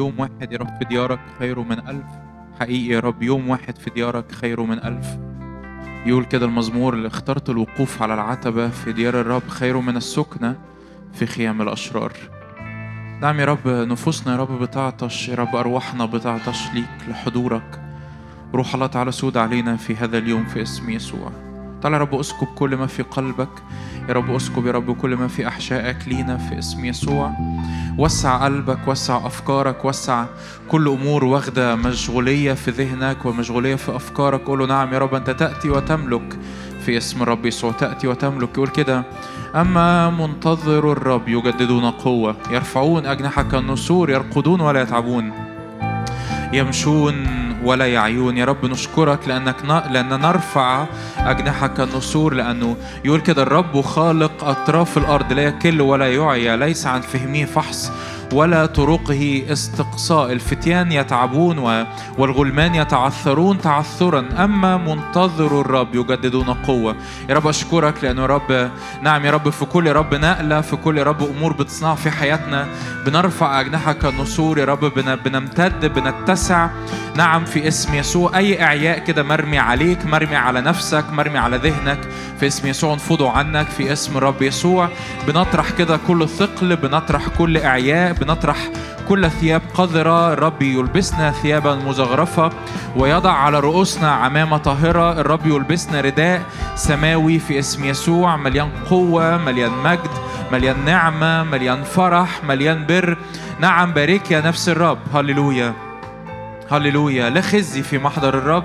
يوم 0.00 0.14
واحد 0.18 0.52
يا 0.52 0.58
رب 0.58 0.78
في 0.78 0.84
ديارك 0.84 1.20
خير 1.38 1.60
من 1.60 1.88
ألف. 1.88 2.06
حقيقي 2.60 2.94
يا 2.94 3.00
رب 3.00 3.22
يوم 3.22 3.48
واحد 3.48 3.78
في 3.78 3.90
ديارك 3.90 4.32
خير 4.32 4.62
من 4.62 4.78
ألف. 4.78 5.06
يقول 6.06 6.24
كده 6.24 6.46
المزمور 6.46 6.94
اللي 6.94 7.06
اخترت 7.06 7.50
الوقوف 7.50 8.02
على 8.02 8.14
العتبة 8.14 8.68
في 8.68 8.92
ديار 8.92 9.20
الرب 9.20 9.48
خير 9.48 9.80
من 9.80 9.96
السكنة 9.96 10.56
في 11.12 11.26
خيام 11.26 11.62
الأشرار. 11.62 12.12
نعم 13.20 13.40
يا 13.40 13.44
رب 13.44 13.68
نفوسنا 13.68 14.32
يا 14.32 14.38
رب 14.38 14.62
بتعطش 14.62 15.28
يا 15.28 15.34
رب 15.34 15.56
أرواحنا 15.56 16.04
بتعطش 16.04 16.72
ليك 16.74 17.08
لحضورك. 17.08 17.80
روح 18.54 18.74
الله 18.74 18.86
تعالى 18.86 19.12
سود 19.12 19.36
علينا 19.36 19.76
في 19.76 19.96
هذا 19.96 20.18
اليوم 20.18 20.44
في 20.44 20.62
اسم 20.62 20.90
يسوع. 20.90 21.49
تعالى 21.82 21.96
يا 21.96 22.00
رب 22.00 22.14
اسكب 22.14 22.46
كل 22.46 22.76
ما 22.76 22.86
في 22.86 23.02
قلبك. 23.02 23.48
يا 24.08 24.14
رب 24.14 24.30
اسكب 24.30 24.66
يا 24.66 24.72
رب 24.72 24.96
كل 24.96 25.16
ما 25.16 25.28
في 25.28 25.48
أحشائك 25.48 25.96
لينا 26.06 26.36
في 26.36 26.58
اسم 26.58 26.84
يسوع. 26.84 27.32
وسع 27.98 28.44
قلبك 28.44 28.88
وسع 28.88 29.26
أفكارك 29.26 29.84
وسع 29.84 30.24
كل 30.68 30.88
أمور 30.88 31.24
واخدة 31.24 31.76
مشغولية 31.76 32.52
في 32.52 32.70
ذهنك 32.70 33.26
ومشغولية 33.26 33.74
في 33.74 33.96
أفكارك. 33.96 34.40
قول 34.40 34.68
نعم 34.68 34.94
يا 34.94 34.98
رب 34.98 35.14
أنت 35.14 35.30
تأتي 35.30 35.70
وتملك 35.70 36.38
في 36.86 36.96
اسم 36.96 37.22
الرب 37.22 37.46
يسوع. 37.46 37.72
تأتي 37.72 38.08
وتملك 38.08 38.48
يقول 38.54 38.68
كده. 38.68 39.04
أما 39.54 40.10
منتظر 40.10 40.92
الرب 40.92 41.28
يجددون 41.28 41.90
قوة 41.90 42.36
يرفعون 42.50 43.06
أجنحة 43.06 43.42
كالنسور 43.42 44.10
يرقدون 44.10 44.60
ولا 44.60 44.82
يتعبون. 44.82 45.32
يمشون 46.52 47.26
ولا 47.64 47.86
يعيون 47.86 48.36
يا 48.38 48.44
رب 48.44 48.66
نشكرك 48.66 49.28
لأنك. 49.28 49.56
لأن 49.90 50.08
نرفع 50.08 50.86
أجنحة 51.18 51.66
كالنسور 51.66 52.34
لأنه 52.34 52.76
يقول 53.04 53.20
كده 53.20 53.42
الرب 53.42 53.80
خالق 53.80 54.44
أطراف 54.44 54.98
الأرض 54.98 55.32
لا 55.32 55.42
يكل 55.42 55.80
ولا 55.80 56.14
يعيا 56.14 56.56
ليس 56.56 56.86
عن 56.86 57.00
فهمه 57.00 57.44
فحص 57.44 57.92
ولا 58.32 58.66
طرقه 58.66 59.42
استقصاء. 59.52 60.32
الفتيان 60.32 60.92
يتعبون. 60.92 61.86
والغلمان 62.18 62.74
يتعثرون 62.74 63.60
تعثرا. 63.60 64.24
أما 64.38 64.76
منتظر 64.76 65.60
الرب 65.60 65.94
يجددون 65.94 66.48
قوة. 66.48 66.96
يا 67.28 67.34
رب 67.34 67.46
أشكرك 67.46 67.94
لأنه 68.04 68.26
رب 68.26 68.70
نعم 69.02 69.24
يا 69.24 69.30
رب 69.30 69.50
في 69.50 69.64
كل 69.64 69.92
رب 69.92 70.14
نقلة 70.14 70.60
في 70.60 70.76
كل 70.76 71.02
رب 71.02 71.22
أمور 71.22 71.52
بتصنع 71.52 71.94
في 71.94 72.10
حياتنا. 72.10 72.66
بنرفع 73.06 73.60
أجنحة 73.60 73.92
كالنسور 73.92 74.58
يا 74.58 74.64
رب 74.64 74.84
بن... 74.84 75.16
بنمتد 75.16 75.94
بنتسع. 75.94 76.68
نعم 77.16 77.44
في 77.44 77.68
اسم 77.68 77.94
يسوع 77.94 78.36
أي 78.36 78.62
إعياء 78.62 78.98
كده 78.98 79.22
مرمي 79.22 79.58
عليك 79.58 80.06
مرمي 80.06 80.36
على 80.36 80.60
نفسك 80.60 81.04
مرمي 81.12 81.38
على 81.38 81.56
ذهنك. 81.56 81.98
في 82.40 82.46
اسم 82.46 82.68
يسوع 82.68 82.92
انفضوا 82.92 83.30
عنك 83.30 83.66
في 83.66 83.92
اسم 83.92 84.16
الرب 84.16 84.42
يسوع. 84.42 84.88
بنطرح 85.26 85.70
كده 85.70 85.98
كل 86.06 86.28
ثقل 86.28 86.76
بنطرح 86.76 87.28
كل 87.28 87.56
إعياء 87.56 88.12
بنطرح 88.20 88.68
كل 89.08 89.30
ثياب 89.30 89.62
قذرة 89.74 90.32
الرب 90.32 90.62
يلبسنا 90.62 91.30
ثيابا 91.30 91.74
مزغرفة 91.74 92.50
ويضع 92.96 93.32
على 93.32 93.60
رؤوسنا 93.60 94.10
عمامة 94.10 94.56
طاهرة 94.56 95.20
الرب 95.20 95.46
يلبسنا 95.46 96.00
رداء 96.00 96.42
سماوي 96.74 97.38
في 97.38 97.58
اسم 97.58 97.84
يسوع 97.84 98.36
مليان 98.36 98.70
قوة 98.90 99.38
مليان 99.38 99.72
مجد 99.84 100.10
مليان 100.52 100.84
نعمة 100.84 101.42
مليان 101.44 101.82
فرح 101.82 102.44
مليان 102.44 102.86
بر. 102.86 103.16
نعم 103.60 103.92
بارك 103.92 104.30
يا 104.30 104.40
نفس 104.40 104.68
الرب. 104.68 104.98
هللويا. 105.14 105.74
هللويا. 106.70 107.30
لا 107.30 107.40
خزي 107.40 107.82
في 107.82 107.98
محضر 107.98 108.38
الرب 108.38 108.64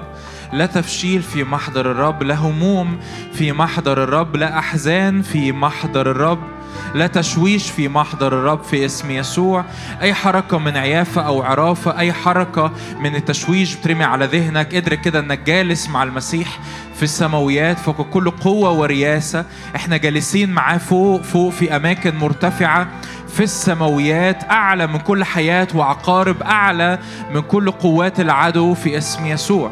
لا 0.53 0.65
تفشيل 0.65 1.21
في 1.21 1.43
محضر 1.43 1.91
الرب 1.91 2.23
لا 2.23 2.35
هموم 2.35 2.99
في 3.33 3.51
محضر 3.51 4.03
الرب 4.03 4.35
لا 4.35 4.59
أحزان 4.59 5.21
في 5.21 5.51
محضر 5.51 6.11
الرب. 6.11 6.54
لا 6.93 7.07
تشويش 7.07 7.69
في 7.71 7.87
محضر 7.87 8.27
الرب 8.27 8.63
في 8.63 8.85
اسم 8.85 9.11
يسوع. 9.11 9.65
أي 10.01 10.13
حركة 10.13 10.57
من 10.57 10.77
عيافة 10.77 11.21
أو 11.21 11.43
عرافة 11.43 11.97
أي 11.97 12.13
حركة 12.13 12.71
من 12.99 13.15
التشويش 13.15 13.75
بترمي 13.75 14.03
على 14.03 14.25
ذهنك. 14.25 14.75
ادرك 14.75 15.01
كده 15.01 15.19
أنك 15.19 15.39
جالس 15.39 15.89
مع 15.89 16.03
المسيح 16.03 16.59
في 16.95 17.03
السماويات 17.03 17.79
فوق 17.79 18.01
كل 18.01 18.31
قوة 18.31 18.71
ورياسة. 18.71 19.45
إحنا 19.75 19.97
جالسين 19.97 20.49
معاه 20.49 20.77
فوق 20.77 21.21
فوق 21.21 21.51
في 21.51 21.75
أماكن 21.75 22.15
مرتفعة 22.15 22.87
في 23.27 23.43
السماويات 23.43 24.43
أعلى 24.43 24.87
من 24.87 24.99
كل 24.99 25.23
حياة 25.23 25.67
وعقارب 25.75 26.43
أعلى 26.43 26.99
من 27.33 27.41
كل 27.41 27.71
قوات 27.71 28.19
العدو 28.19 28.73
في 28.73 28.97
اسم 28.97 29.25
يسوع. 29.25 29.71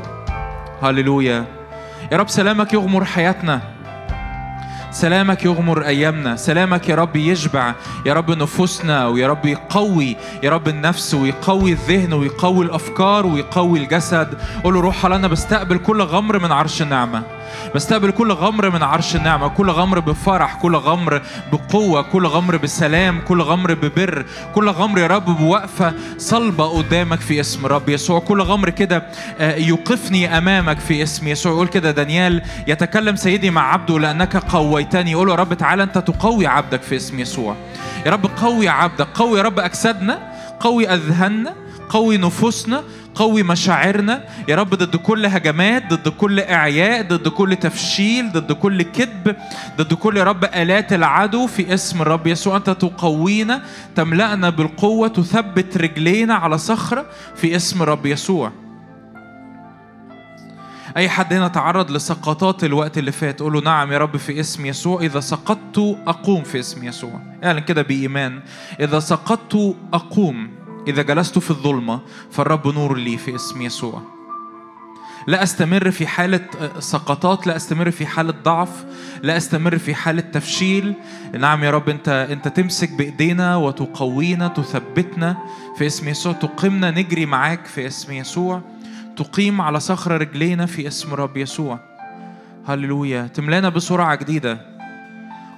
هللويا. 0.82 1.46
يا 2.12 2.18
رب 2.18 2.30
سلامك 2.30 2.74
يغمر 2.74 3.06
حياتنا. 3.06 3.73
سلامك 4.94 5.46
يغمر 5.46 5.86
أيامنا. 5.86 6.36
سلامك 6.36 6.90
يا 6.90 6.96
رب 6.96 7.16
يشبع. 7.16 7.74
يا 8.06 8.14
رب 8.14 8.32
نفوسنا 8.32 9.08
ويا 9.08 9.28
رب 9.28 9.46
يقوي. 9.46 10.18
يا 10.44 10.50
رب 10.50 10.68
النفس 10.68 11.14
ويقوي 11.14 11.72
الذهن 11.72 12.14
ويقوي 12.14 12.66
الأفكار 12.66 13.26
ويقوي 13.26 13.80
الجسد. 13.80 14.28
قول 14.64 14.74
روح 14.74 15.06
أنا 15.06 15.28
بستقبل 15.28 15.78
كل 15.78 16.02
غمر 16.02 16.40
من 16.40 16.52
عرش 16.52 16.82
النعمة. 16.82 17.24
بستقبل 17.76 18.12
كل 18.12 18.32
غمر 18.32 18.70
من 18.70 18.84
عرش 18.84 19.16
النعمة 19.16 19.48
كل 19.48 19.70
غمر 19.70 20.00
بفرح 20.00 20.56
كل 20.56 20.76
غمر 20.76 21.22
بقوة 21.52 22.02
كل 22.02 22.28
غمر 22.28 22.58
بسلام 22.58 23.22
كل 23.22 23.42
غمر 23.42 23.74
ببر 23.74 24.26
كل 24.56 24.70
غمر 24.70 25.00
يا 25.00 25.08
رب 25.08 25.26
بوقفة 25.26 25.94
صلبة 26.18 26.66
قدامك 26.66 27.20
في 27.20 27.40
اسم 27.40 27.66
رب 27.66 27.90
يسوع. 27.90 28.20
كل 28.20 28.42
غمر 28.42 28.70
كده 28.70 29.04
آه، 29.40 29.56
يوقفني 29.56 30.38
أمامك 30.38 30.80
في 30.80 31.04
اسم 31.04 31.28
يسوع. 31.28 31.52
يقول 31.52 31.68
كده 31.68 31.92
دانيال 31.92 32.42
يتكلم 32.68 33.16
سيدي 33.16 33.50
مع 33.50 33.74
عبده 33.74 34.00
لأنك 34.00 34.38
قويتني. 34.38 35.12
يقول 35.12 35.30
يا 35.30 35.36
رب 35.36 35.54
تعالى 35.54 35.84
أنت 35.84 35.98
تقوي 35.98 36.48
عبدك 36.48 36.82
في 36.82 36.96
اسم 36.96 37.20
يسوع. 37.20 37.56
يا 38.06 38.12
رب 38.12 38.26
قوي 38.42 38.70
عبدك 38.70 39.08
قوي 39.14 39.38
يا 39.38 39.44
رب 39.44 39.60
أجسادنا 39.60 40.20
قوي 40.60 40.90
أذهاننا 40.90 41.54
قوي 41.90 42.18
نفوسنا 42.18 42.84
قوي 43.16 43.44
مشاعرنا. 43.44 44.24
يا 44.48 44.56
رب 44.56 44.70
ضد 44.70 44.96
كل 44.96 45.26
هجمات 45.26 45.94
ضد 45.94 46.08
كل 46.10 46.40
إعياء 46.40 47.02
ضد 47.02 47.28
كل 47.28 47.56
تفشيل 47.56 48.32
ضد 48.32 48.52
كل 48.52 48.82
كذب 48.82 49.36
ضد 49.78 49.94
كل 49.94 50.18
يا 50.18 50.24
رب 50.24 50.44
آلات 50.44 50.94
العدو 50.94 51.48
في 51.48 51.74
اسم 51.74 52.02
الرب 52.02 52.28
يسوع. 52.28 52.58
أنت 52.58 52.70
تقوينا 52.70 53.62
تملأنا 53.96 54.50
بالقوة 54.50 55.08
تثبت 55.08 55.78
رجلينا 55.78 56.36
على 56.36 56.58
صخرة 56.58 57.06
في 57.36 57.56
اسم 57.56 57.82
الرب 57.82 58.06
يسوع. 58.06 58.52
أي 60.98 61.10
حد 61.10 61.34
هنا 61.34 61.48
تعرض 61.48 61.92
لسقطات 61.92 62.64
الوقت 62.64 62.98
اللي 62.98 63.12
فات 63.12 63.40
قوله 63.40 63.62
نعم 63.62 63.92
يا 63.92 63.98
رب 63.98 64.18
في 64.18 64.40
اسم 64.40 64.66
يسوع. 64.66 65.02
إذا 65.02 65.20
سقطت 65.20 65.98
أقوم 66.08 66.44
في 66.44 66.60
اسم 66.60 66.84
يسوع. 66.84 67.22
اعلن 67.44 67.60
كده 67.60 67.82
بإيمان. 67.82 68.40
إذا 68.80 69.00
سقطت 69.00 69.76
أقوم. 69.94 70.63
إذا 70.88 71.02
جلست 71.02 71.40
في 71.40 71.52
الظلمة 71.52 72.00
فالرب 72.32 72.68
نور 72.68 72.98
لي 72.98 73.18
في 73.18 73.36
اسم 73.36 73.62
يسوع. 73.62 74.02
لا 75.28 75.44
أستمر 75.44 75.92
في 75.92 76.08
حالة 76.08 76.48
سقطات 76.80 77.48
لا 77.48 77.56
أستمر 77.56 77.92
في 77.92 78.06
حالة 78.06 78.34
ضعف 78.44 78.86
لا 79.22 79.38
أستمر 79.38 79.78
في 79.78 79.96
حالة 79.96 80.22
تفشيل. 80.22 80.94
نعم 81.40 81.64
يا 81.64 81.72
رب 81.72 81.90
أنت 81.90 82.10
أنت 82.10 82.48
تمسك 82.48 82.92
بإيدينا 82.92 83.56
وتقوينا 83.56 84.48
تثبتنا 84.48 85.38
في 85.78 85.88
اسم 85.88 86.10
يسوع 86.10 86.34
تقيمنا 86.34 86.92
نجري 86.92 87.26
معاك 87.26 87.66
في 87.66 87.88
اسم 87.88 88.14
يسوع 88.14 88.62
تقيم 89.18 89.62
على 89.62 89.80
صخر 89.80 90.22
رجلينا 90.22 90.66
في 90.66 90.88
اسم 90.88 91.14
رب 91.14 91.38
يسوع. 91.38 91.80
هللويا. 92.68 93.28
تملانا 93.28 93.70
بسرعة 93.70 94.16
جديدة. 94.16 94.62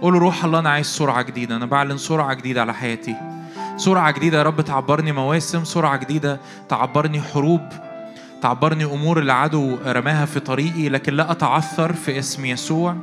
قول 0.02 0.14
له 0.14 0.20
روح 0.20 0.46
الله 0.46 0.60
أنا 0.60 0.70
عايز 0.70 0.88
سرعة 0.88 1.22
جديدة. 1.22 1.56
أنا 1.56 1.66
بعلن 1.66 1.98
سرعة 1.98 2.34
جديدة 2.34 2.62
على 2.62 2.74
حياتي. 2.74 3.35
سرعة 3.78 4.12
جديدة 4.12 4.38
يا 4.38 4.44
رب 4.44 4.62
تعبرني 4.62 5.12
مواسم 5.12 5.64
سرعة 5.64 5.98
جديدة 5.98 6.40
تعبرني 6.70 7.22
حروب 7.22 7.62
تعبرني 8.42 8.84
أمور 8.86 9.20
العدو 9.20 9.78
رماها 9.86 10.26
في 10.26 10.40
طريقي 10.40 10.90
لكن 10.90 11.14
لا 11.14 11.32
أتعثر 11.32 11.94
في 11.94 12.20
اسم 12.20 12.46
يسوع. 12.46 12.96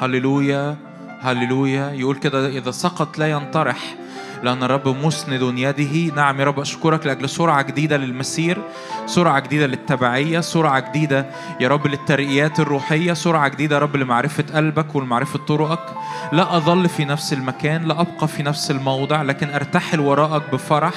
هللويا 0.00 0.76
هللويا. 1.20 1.92
يقول 1.92 2.16
كده 2.16 2.48
إذا 2.48 2.70
سقط 2.70 3.18
لا 3.18 3.30
ينطرح 3.30 3.96
لأن 4.42 4.62
الرب 4.62 4.88
مسند 4.88 5.42
يده. 5.42 6.14
نعم 6.14 6.40
يا 6.40 6.44
رب 6.44 6.60
أشكرك 6.60 7.06
لأجل 7.06 7.28
سرعة 7.28 7.62
جديدة 7.62 7.96
للمسير 7.96 8.58
سرعة 9.06 9.40
جديدة 9.40 9.66
للتبعية 9.66 10.40
سرعة 10.40 10.90
جديدة 10.90 11.26
يا 11.60 11.68
رب 11.68 11.86
للترقيات 11.86 12.60
الروحية 12.60 13.12
سرعة 13.12 13.48
جديدة 13.48 13.76
يا 13.76 13.80
رب 13.80 13.96
لمعرفة 13.96 14.44
قلبك 14.54 14.94
ولمعرفة 14.94 15.38
طرقك. 15.38 15.94
لا 16.32 16.56
أظل 16.56 16.88
في 16.88 17.04
نفس 17.04 17.32
المكان 17.32 17.84
لا 17.84 18.00
أبقى 18.00 18.28
في 18.28 18.42
نفس 18.42 18.70
الموضع 18.70 19.22
لكن 19.22 19.50
أرتحل 19.50 20.00
وراءك 20.00 20.42
بفرح 20.52 20.94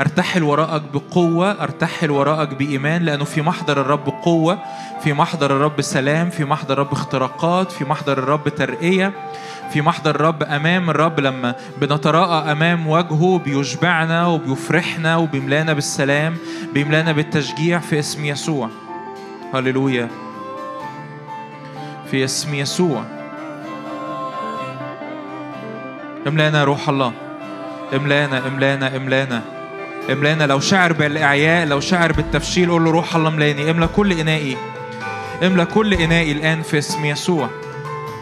أرتحل 0.00 0.42
وراءك 0.42 0.82
بقوة 0.94 1.62
أرتحل 1.62 2.10
وراءك 2.10 2.54
بإيمان 2.54 3.02
لأنه 3.02 3.24
في 3.24 3.42
محضر 3.42 3.80
الرب 3.80 4.08
قوة. 4.22 4.58
في 5.04 5.12
محضر 5.12 5.56
الرب 5.56 5.80
سلام 5.80 6.30
في 6.30 6.44
محضر 6.44 6.74
الرب 6.74 6.92
اختراقات 6.92 7.72
في 7.72 7.84
محضر 7.84 8.18
الرب 8.18 8.48
ترقية 8.48 9.12
في 9.72 9.82
محضر 9.82 10.10
الرب 10.10 10.42
أمام 10.42 10.90
الرب 10.90 11.20
لما 11.20 11.54
بنتراءى 11.80 12.52
أمام 12.52 12.86
وجهه 12.86 13.38
بيشبعنا 13.44 14.26
وبيفرحنا 14.26 15.16
وبيملانا 15.16 15.72
بالسلام 15.72 16.36
بيملانا 16.74 17.12
بالتشجيع 17.12 17.78
في 17.78 17.98
اسم 17.98 18.24
يسوع. 18.24 18.68
هللويا. 19.54 20.08
في 22.10 22.24
اسم 22.24 22.54
يسوع. 22.54 23.04
املانا 26.26 26.64
روح 26.64 26.88
الله. 26.88 27.12
املانا 27.94 28.46
املانا 28.46 28.96
املانا. 28.96 29.42
املانا 30.12 30.44
لو 30.44 30.60
شعر 30.60 30.92
بالإعياء 30.92 31.66
لو 31.66 31.80
شعر 31.80 32.12
بالتفشيل 32.12 32.70
قول 32.70 32.84
له 32.84 32.90
روح 32.90 33.16
الله 33.16 33.28
املاني 33.28 33.70
املا 33.70 33.86
كل 33.86 34.12
إنائي. 34.12 34.56
املا 35.42 35.64
كل 35.64 35.94
انائي 35.94 36.32
الآن 36.32 36.62
في 36.62 36.78
اسم 36.78 37.04
يسوع. 37.04 37.48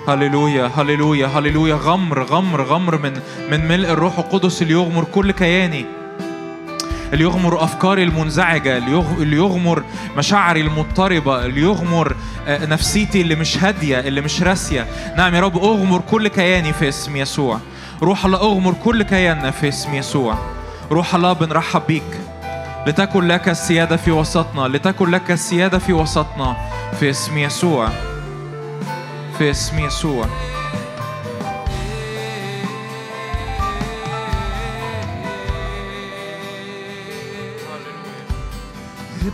هللويا 0.08 0.70
هللويا 0.76 1.26
هللويا. 1.26 1.74
غمر 1.74 2.22
غمر 2.22 2.62
غمر 2.62 2.98
من 2.98 3.20
من 3.50 3.68
ملء 3.68 3.90
الروح 3.90 4.18
القدس 4.18 4.62
اللي 4.62 4.72
يغمر 4.72 5.04
كل 5.04 5.30
كياني. 5.30 5.84
اللي 7.12 7.24
يغمر 7.24 7.64
افكاري 7.64 8.02
المنزعجة 8.02 8.76
اللي 8.76 8.90
يغ- 8.92 9.22
اللي 9.22 9.36
يغمر 9.36 9.82
مشاعري 10.16 10.60
المضطربة 10.60 11.44
اللي 11.44 11.60
يغمر 11.60 12.16
آه، 12.46 12.66
نفسيتي 12.66 13.20
اللي 13.20 13.34
مش 13.34 13.64
هادية 13.64 14.00
اللي 14.00 14.20
مش 14.20 14.42
راسية. 14.42 14.86
نعم 15.16 15.34
يا 15.34 15.40
رب 15.40 15.56
أغمر 15.56 16.00
كل 16.10 16.28
كياني 16.28 16.72
في 16.72 16.88
اسم 16.88 17.16
يسوع. 17.16 17.58
روح 18.02 18.24
الله 18.24 18.38
أغمر 18.38 18.72
كل 18.84 19.02
كياننا 19.02 19.50
في 19.50 19.68
اسم 19.68 19.94
يسوع. 19.94 20.38
روح 20.92 21.14
الله 21.14 21.32
بنرحب 21.32 21.82
بيك. 21.88 22.20
لتكن 22.86 23.28
لك 23.28 23.48
السيادة 23.48 23.96
في 23.96 24.10
وسطنا 24.10 24.68
لتكن 24.68 25.10
لك 25.10 25.30
السيادة 25.30 25.78
في 25.78 25.92
وسطنا. 25.92 26.56
Fez 26.98 27.28
minha 27.28 27.50
sua. 27.50 27.90
Fez 29.38 29.70
minha 29.70 29.90
sua. 29.90 30.26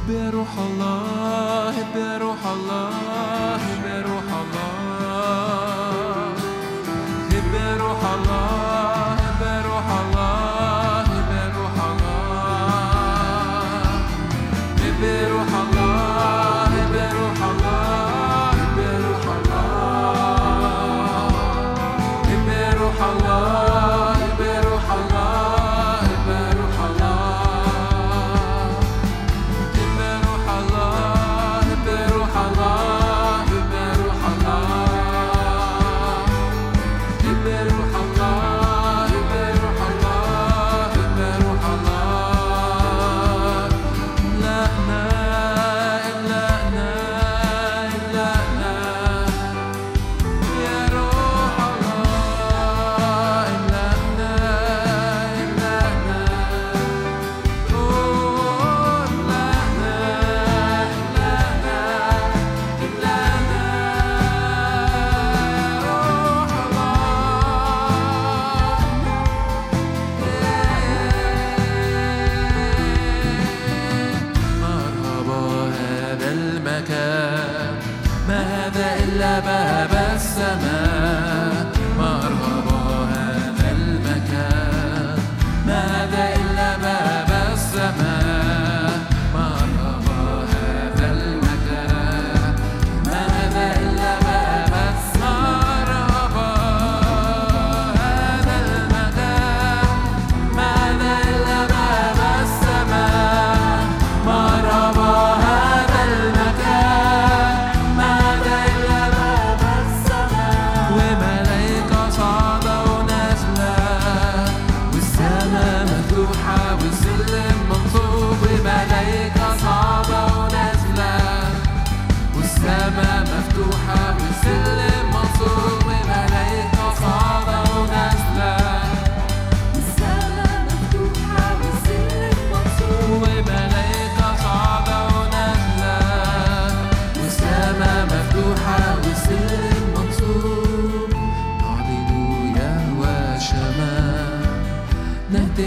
بروح 0.09 0.59
الله 0.59 1.75
بروح 1.95 2.47
الله 2.47 3.56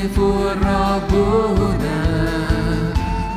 نهتف 0.09 0.19
والرب 0.19 1.11
هنا 1.59 2.01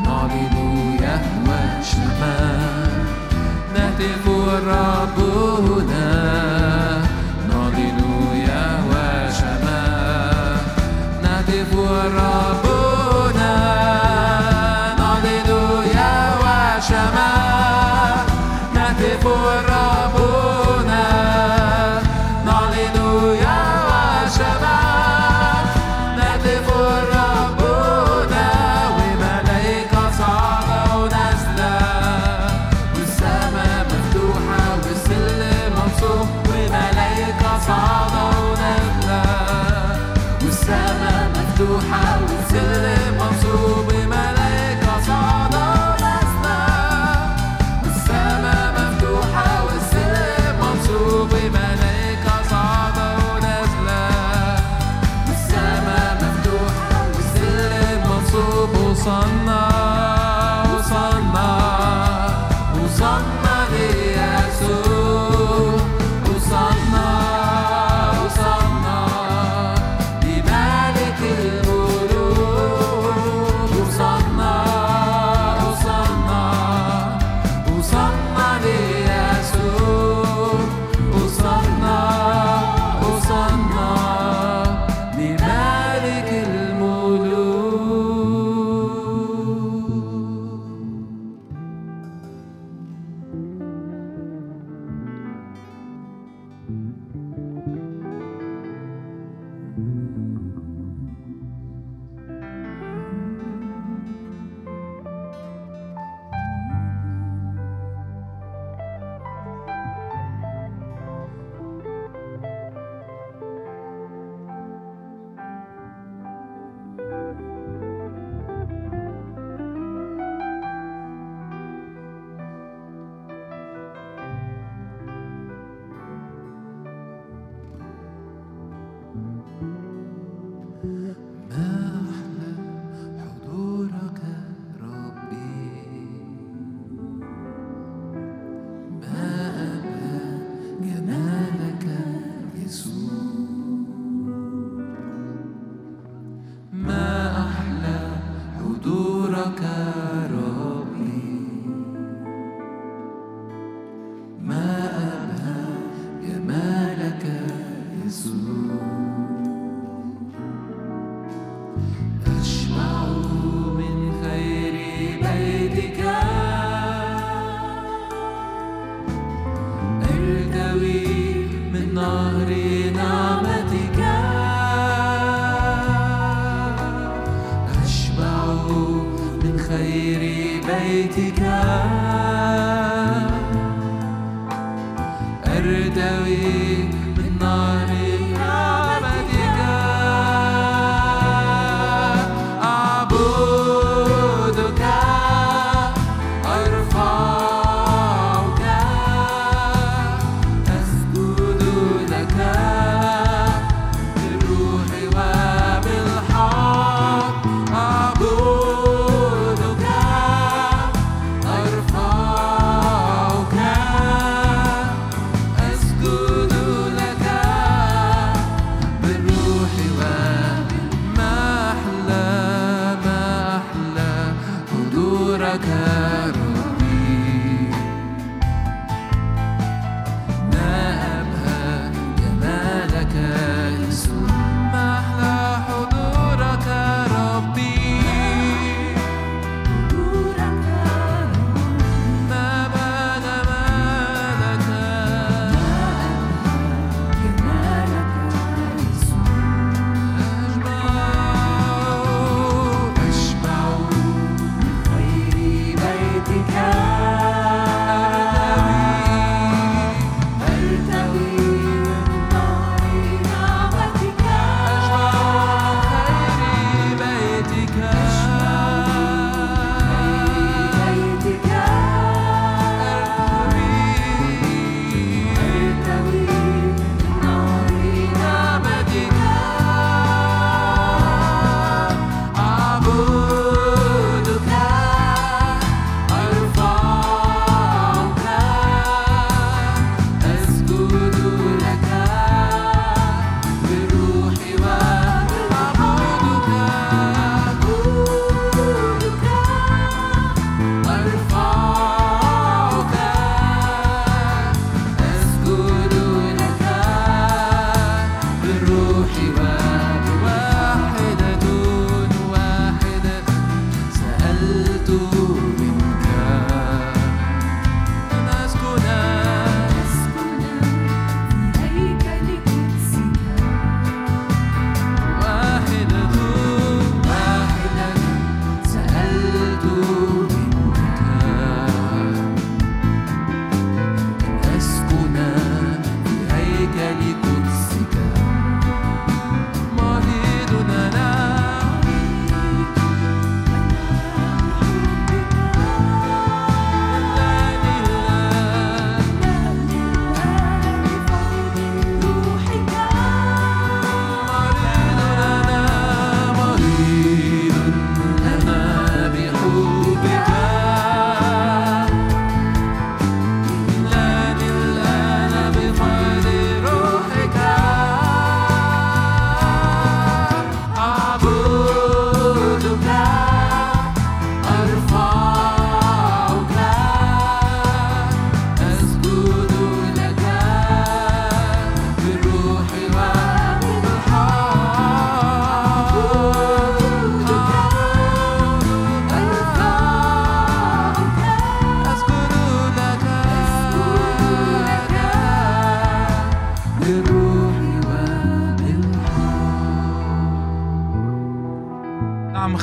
نعلن 0.04 0.56
يهوى 1.02 1.82
شمال 1.82 2.92
نهتف 3.74 4.26
والرب 4.28 5.18
هنا 5.68 6.51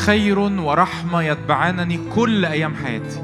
خير 0.10 0.40
ورحمة 0.40 1.24
يتبعانني 1.24 2.00
كل 2.16 2.46
أيام 2.46 2.76
حياتي. 2.76 3.22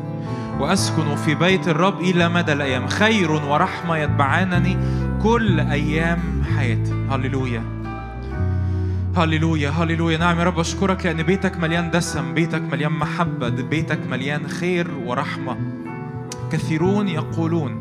وأسكن 0.59 1.15
في 1.15 1.35
بيت 1.35 1.67
الرب 1.67 2.01
إلى 2.01 2.29
مدى 2.29 2.53
الأيام. 2.53 2.87
خير 2.87 3.31
ورحمة 3.31 3.97
يتبعانني 3.97 4.77
كل 5.23 5.59
أيام 5.59 6.43
حياتي. 6.55 6.93
هللويا. 7.11 7.63
هللويا 9.17 9.69
هللويا. 9.69 10.17
نعم 10.17 10.39
يا 10.39 10.43
رب 10.43 10.59
أشكرك 10.59 11.05
لأن 11.05 11.23
بيتك 11.23 11.57
مليان 11.57 11.91
دسم 11.91 12.33
بيتك 12.33 12.61
مليان 12.61 12.91
محبة 12.91 13.49
بيتك 13.49 13.99
مليان 14.09 14.47
خير 14.47 14.87
ورحمة. 15.05 15.57
كثيرون 16.51 17.07
يقولون 17.07 17.79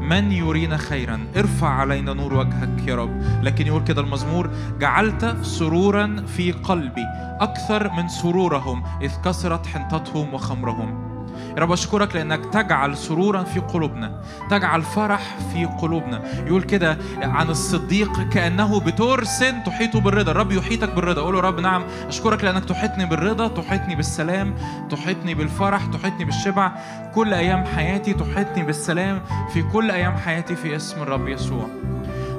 من 0.00 0.32
يرينا 0.32 0.76
خيرا؟ 0.76 1.20
ارفع 1.36 1.68
علينا 1.68 2.12
نور 2.12 2.34
وجهك 2.34 2.88
يا 2.88 2.96
رب. 2.96 3.22
لكن 3.42 3.66
يقول 3.66 3.84
كده 3.84 4.02
المزمور 4.02 4.50
جعلت 4.80 5.36
سرورا 5.42 6.24
في 6.36 6.52
قلبي. 6.52 7.04
أكثر 7.40 7.92
من 7.92 8.08
سرورهم 8.08 8.82
إذ 9.02 9.12
كسرت 9.24 9.66
حنطتهم 9.66 10.34
وخمرهم. 10.34 11.08
يا 11.56 11.62
رب 11.62 11.72
أشكرك 11.72 12.16
لأنك 12.16 12.46
تجعل 12.46 12.96
سرورا 12.96 13.42
في 13.42 13.60
قلوبنا 13.60 14.22
تجعل 14.50 14.82
فرح 14.82 15.20
في 15.52 15.64
قلوبنا. 15.64 16.22
يقول 16.46 16.62
كده 16.62 16.98
عن 17.22 17.48
الصديق 17.48 18.28
كأنه 18.28 18.80
بترس 18.80 19.44
تحيطه 19.66 20.00
بالرضا. 20.00 20.30
الرب 20.32 20.52
يحيطك 20.52 20.94
بالرضا. 20.94 21.22
قول 21.22 21.34
له 21.34 21.40
رب 21.40 21.60
نعم. 21.60 21.84
أشكرك 22.08 22.44
لأنك 22.44 22.64
تحيطني 22.64 23.06
بالرضا 23.06 23.48
تحيطني 23.48 23.94
بالسلام 23.94 24.54
تحيطني 24.90 25.34
بالفرح 25.34 25.86
تحيطني 25.86 26.24
بالشبع. 26.24 26.72
كل 27.14 27.34
أيام 27.34 27.64
حياتي 27.64 28.14
تحيطني 28.14 28.62
بالسلام. 28.62 29.20
في 29.52 29.62
كل 29.62 29.90
أيام 29.90 30.16
حياتي 30.16 30.56
في 30.56 30.76
اسم 30.76 31.02
الرب 31.02 31.28
يسوع. 31.28 31.68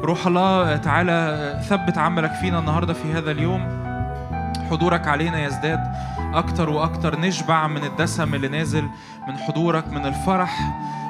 روح 0.04 0.28
الله 0.28 0.78
تعالى 0.78 1.60
ثبت 1.70 1.97
عملك 1.97 2.32
فينا 2.32 2.60
النهارده 2.60 2.93
في 2.93 3.14
هذا 3.14 3.32
اليوم. 3.32 3.89
حضورك 4.70 5.07
علينا 5.07 5.45
يزداد 5.45 5.80
أكتر 6.34 6.70
وأكتر. 6.70 7.20
نشبع 7.20 7.67
من 7.67 7.84
الدسم 7.84 8.36
اللي 8.36 8.47
نازل 8.47 8.84
من 9.28 9.38
حضورك 9.38 9.88
من 9.88 10.05
الفرح 10.05 10.59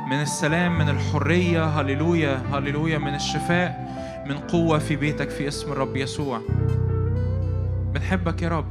من 0.08 0.22
السلام 0.22 0.78
من 0.78 0.90
الحرية. 0.90 1.66
هللويا 1.66 2.42
هللويا. 2.54 2.98
من 2.98 3.16
الشفاء 3.16 3.90
من 4.30 4.38
قوة 4.38 4.78
في 4.78 4.96
بيتك 4.96 5.30
في 5.30 5.48
اسم 5.48 5.72
الرب 5.72 5.96
يسوع. 5.96 6.42
بنحبك 7.94 8.42
يا 8.42 8.50
رب. 8.50 8.66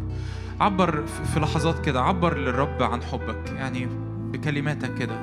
عبر 0.60 1.06
في 1.06 1.40
لحظات 1.40 1.84
كده 1.84 2.00
عبر 2.02 2.36
للرب 2.36 2.82
عن 2.82 3.02
حبك 3.02 3.52
يعني 3.56 3.88
بكلماتك 4.32 4.94
كده. 4.94 5.16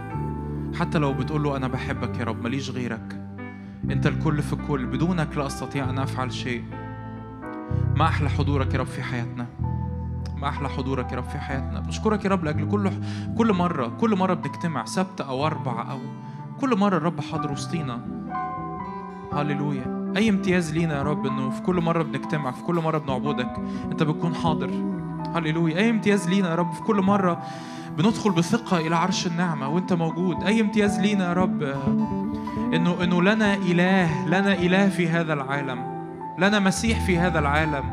حتى 0.79 0.97
لو 0.97 1.13
بتقول 1.13 1.43
له 1.43 1.57
أنا 1.57 1.67
بحبك 1.67 2.19
يا 2.19 2.23
رب 2.23 2.43
ماليش 2.43 2.69
غيرك. 2.69 3.19
أنت 3.91 4.07
الكل 4.07 4.41
في 4.41 4.53
الكل 4.53 4.85
بدونك 4.85 5.37
لا 5.37 5.47
أستطيع 5.47 5.89
أن 5.89 5.99
أفعل 5.99 6.33
شيء. 6.33 6.63
ما 7.95 8.05
أحلى 8.05 8.29
حضورك 8.29 8.73
يا 8.73 8.79
رب 8.79 8.85
في 8.85 9.03
حياتنا؟ 9.03 9.45
ما 10.37 10.49
أحلى 10.49 10.69
حضورك 10.69 11.11
يا 11.11 11.17
رب 11.17 11.29
في 11.29 11.37
حياتنا؟ 11.37 11.79
بنشكرك 11.79 12.25
يا 12.25 12.29
رب 12.29 12.43
لأجل 12.43 12.67
كل 12.69 12.91
كل 13.37 13.53
مرة 13.53 13.87
كل 13.87 14.15
مرة 14.15 14.33
بنجتمع 14.33 14.85
سبت 14.85 15.21
أو 15.21 15.45
أربع 15.45 15.91
أو 15.91 15.99
كل 16.61 16.77
مرة 16.77 16.97
الرب 16.97 17.21
حاضر 17.21 17.51
وسطينا. 17.51 18.01
هللويا. 19.33 20.13
أي 20.17 20.29
امتياز 20.29 20.73
لينا 20.73 20.97
يا 20.97 21.03
رب 21.03 21.25
إنه 21.25 21.49
في 21.49 21.61
كل 21.61 21.81
مرة 21.81 22.03
بنجتمع 22.03 22.51
في 22.51 22.63
كل 22.63 22.75
مرة 22.75 22.97
بنعبدك 22.97 23.53
أنت 23.91 24.03
بتكون 24.03 24.35
حاضر. 24.35 24.69
هللويا. 25.35 25.77
أي 25.77 25.89
امتياز 25.89 26.29
لينا 26.29 26.49
يا 26.49 26.55
رب 26.55 26.71
في 26.71 26.81
كل 26.81 27.01
مرة 27.01 27.43
بندخل 27.97 28.31
بثقة 28.31 28.77
إلى 28.77 28.95
عرش 28.95 29.27
النعمة 29.27 29.67
وأنت 29.67 29.93
موجود. 29.93 30.43
أي 30.43 30.61
امتياز 30.61 30.99
لينا 30.99 31.27
يا 31.27 31.33
رب 31.33 31.63
إنه 32.73 33.03
إنه 33.03 33.21
لنا 33.21 33.53
إله 33.53 34.27
لنا 34.27 34.53
إله 34.53 34.89
في 34.89 35.09
هذا 35.09 35.33
العالم. 35.33 35.94
لنا 36.37 36.59
مسيح 36.59 37.05
في 37.05 37.17
هذا 37.17 37.39
العالم. 37.39 37.83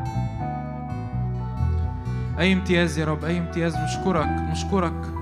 أي 2.38 2.52
امتياز 2.52 2.98
يا 2.98 3.04
رب؟ 3.04 3.24
أي 3.24 3.38
امتياز؟ 3.38 3.76
نشكرك 3.76 4.28
نشكرك. 4.28 5.12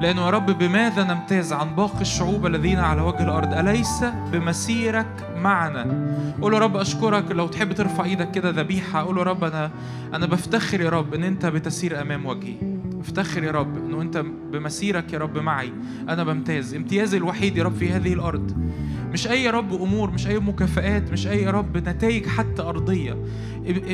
لأنه 0.00 0.22
يا 0.24 0.30
رب 0.30 0.46
بماذا 0.58 1.04
نمتاز 1.04 1.52
عن 1.52 1.74
باقي 1.74 2.00
الشعوب 2.00 2.46
الذين 2.46 2.78
على 2.78 3.00
وجه 3.00 3.22
الأرض؟ 3.24 3.54
أليس 3.54 4.04
بمسيرك 4.32 5.28
معنا؟ 5.36 6.14
قول 6.42 6.54
يا 6.54 6.58
رب 6.58 6.76
أشكرك. 6.76 7.30
لو 7.30 7.46
تحب 7.46 7.72
ترفع 7.72 8.04
إيدك 8.04 8.30
كده 8.30 8.50
ذبيحة 8.50 9.00
قول 9.02 9.18
يا 9.18 9.22
رب 9.22 9.44
أنا 9.44 9.70
أنا 10.14 10.26
بفتخر 10.26 10.80
يا 10.80 10.90
رب 10.90 11.14
إن 11.14 11.24
أنت 11.24 11.46
بتسير 11.46 12.00
أمام 12.00 12.26
وجهي. 12.26 12.54
افتخر 13.00 13.44
يا 13.44 13.50
رب 13.50 13.76
إنه 13.76 14.02
أنت 14.02 14.24
بمسيرك 14.52 15.12
يا 15.12 15.18
رب 15.18 15.38
معي. 15.38 15.72
أنا 16.08 16.24
بمتاز. 16.24 16.74
امتيازي 16.74 17.16
الوحيد 17.16 17.56
يا 17.56 17.64
رب 17.64 17.74
في 17.74 17.92
هذه 17.92 18.12
الأرض 18.12 18.72
مش 19.12 19.26
يا 19.26 19.50
رب 19.50 19.72
أمور 19.82 20.10
مش 20.10 20.26
أي 20.26 20.38
مكافآت 20.38 21.12
مش 21.12 21.26
يا 21.26 21.50
رب 21.50 21.76
نتائج 21.88 22.26
حتى 22.26 22.62
أرضية. 22.62 23.16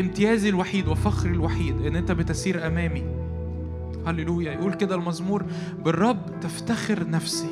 امتيازي 0.00 0.48
الوحيد 0.48 0.88
وفخري 0.88 1.30
الوحيد 1.30 1.86
إن 1.86 1.96
أنت 1.96 2.12
بتسير 2.12 2.66
أمامي. 2.66 3.02
هللويا. 4.06 4.52
يقول 4.52 4.74
كده 4.74 4.94
المزمور 4.94 5.44
بالرب 5.84 6.40
تفتخر 6.40 7.10
نفسي. 7.10 7.50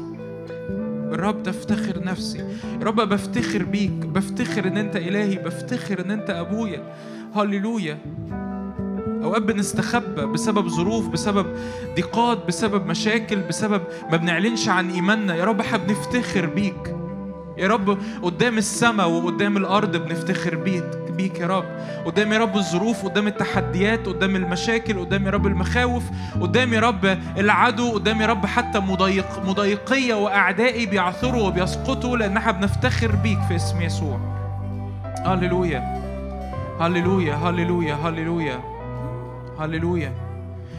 بالرب 1.11 1.43
تفتخر 1.43 2.05
نفسي. 2.05 2.39
يا 2.39 2.85
رب 2.85 3.01
بفتخر 3.01 3.63
بيك 3.63 3.91
بفتخر 3.91 4.67
إن 4.67 4.77
أنت 4.77 4.97
إلهي 4.97 5.37
بفتخر 5.37 6.01
إن 6.01 6.11
أنت 6.11 6.31
أبويا. 6.31 6.83
هللويا. 7.35 7.99
أوقات 9.25 9.43
بنستخبى 9.43 10.27
بسبب 10.27 10.69
ظروف 10.69 11.09
بسبب 11.09 11.47
ضيقات 11.97 12.47
بسبب 12.47 12.87
مشاكل 12.87 13.37
بسبب 13.37 13.83
ما 14.11 14.17
بنعلنش 14.17 14.69
عن 14.69 14.91
إيماننا. 14.91 15.35
يا 15.35 15.45
رب 15.45 15.61
إحنا 15.61 15.79
بنفتخر 15.79 16.47
بيك. 16.47 16.97
يا 17.59 17.69
رب 17.69 17.99
قدام 18.23 18.59
السماء 18.59 19.09
وقدام 19.11 19.57
الأرض 19.57 19.97
بنفتخر 19.97 20.55
بيك 20.55 20.85
بيك 21.17 21.41
يا 21.41 21.47
رب. 21.47 21.65
قدام 22.07 22.33
يا 22.33 22.39
رب 22.39 22.57
الظروف 22.57 23.05
قدام 23.05 23.27
التحديات 23.27 24.07
قدام 24.07 24.37
المشاكل 24.37 25.01
قدام 25.01 25.27
يا 25.27 25.31
رب 25.31 25.47
المخاوف 25.47 26.03
قدام 26.41 26.75
يا 26.75 26.81
رب 26.81 27.05
العدو 27.39 27.93
قدام 27.93 28.21
يا 28.21 28.27
رب 28.27 28.47
حتى 28.47 28.79
مضايق 28.79 29.27
مضايقية 29.47 30.15
وأعدائي 30.15 30.87
بيعثروا 30.87 31.43
وبيسقطوا 31.43 32.17
لأن 32.17 32.37
إحنا 32.37 32.53
بنفتخر 32.53 33.17
بيك 33.17 33.39
في 33.49 33.57
اسم 33.57 33.83
يسوع. 33.83 34.21
هللويا. 35.27 36.03
هللويا 36.81 37.35
هللويا 37.35 37.95
هللويا. 37.95 38.61
هللويا. 39.59 40.13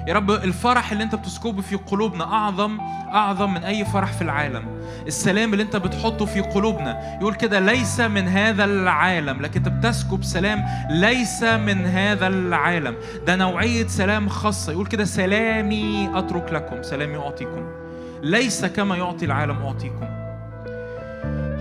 يا 0.07 0.13
رب 0.13 0.31
الفرح 0.31 0.91
اللي 0.91 1.03
انت 1.03 1.15
بتسكبه 1.15 1.61
في 1.61 1.75
قلوبنا 1.75 2.23
أعظم 2.23 2.79
أعظم 3.13 3.53
من 3.53 3.63
أي 3.63 3.85
فرح 3.85 4.13
في 4.13 4.21
العالم. 4.21 4.65
السلام 5.07 5.53
اللي 5.53 5.63
انت 5.63 5.75
بتحطه 5.75 6.25
في 6.25 6.41
قلوبنا. 6.41 7.17
يقول 7.21 7.33
كده 7.33 7.59
ليس 7.59 7.99
من 7.99 8.27
هذا 8.27 8.63
العالم. 8.63 9.41
لكن 9.41 9.65
انت 9.65 9.69
بتسكب 9.69 10.23
سلام 10.23 10.65
ليس 10.89 11.43
من 11.43 11.85
هذا 11.85 12.27
العالم. 12.27 12.95
ده 13.27 13.35
نوعية 13.35 13.87
سلام 13.87 14.29
خاصة. 14.29 14.71
يقول 14.71 14.85
كده 14.85 15.05
سلامي 15.05 16.09
أترك 16.13 16.53
لكم 16.53 16.83
سلامي 16.83 17.17
أعطيكم. 17.17 17.65
ليس 18.23 18.65
كما 18.65 18.95
يعطي 18.95 19.25
العالم 19.25 19.61
أعطيكم. 19.61 20.26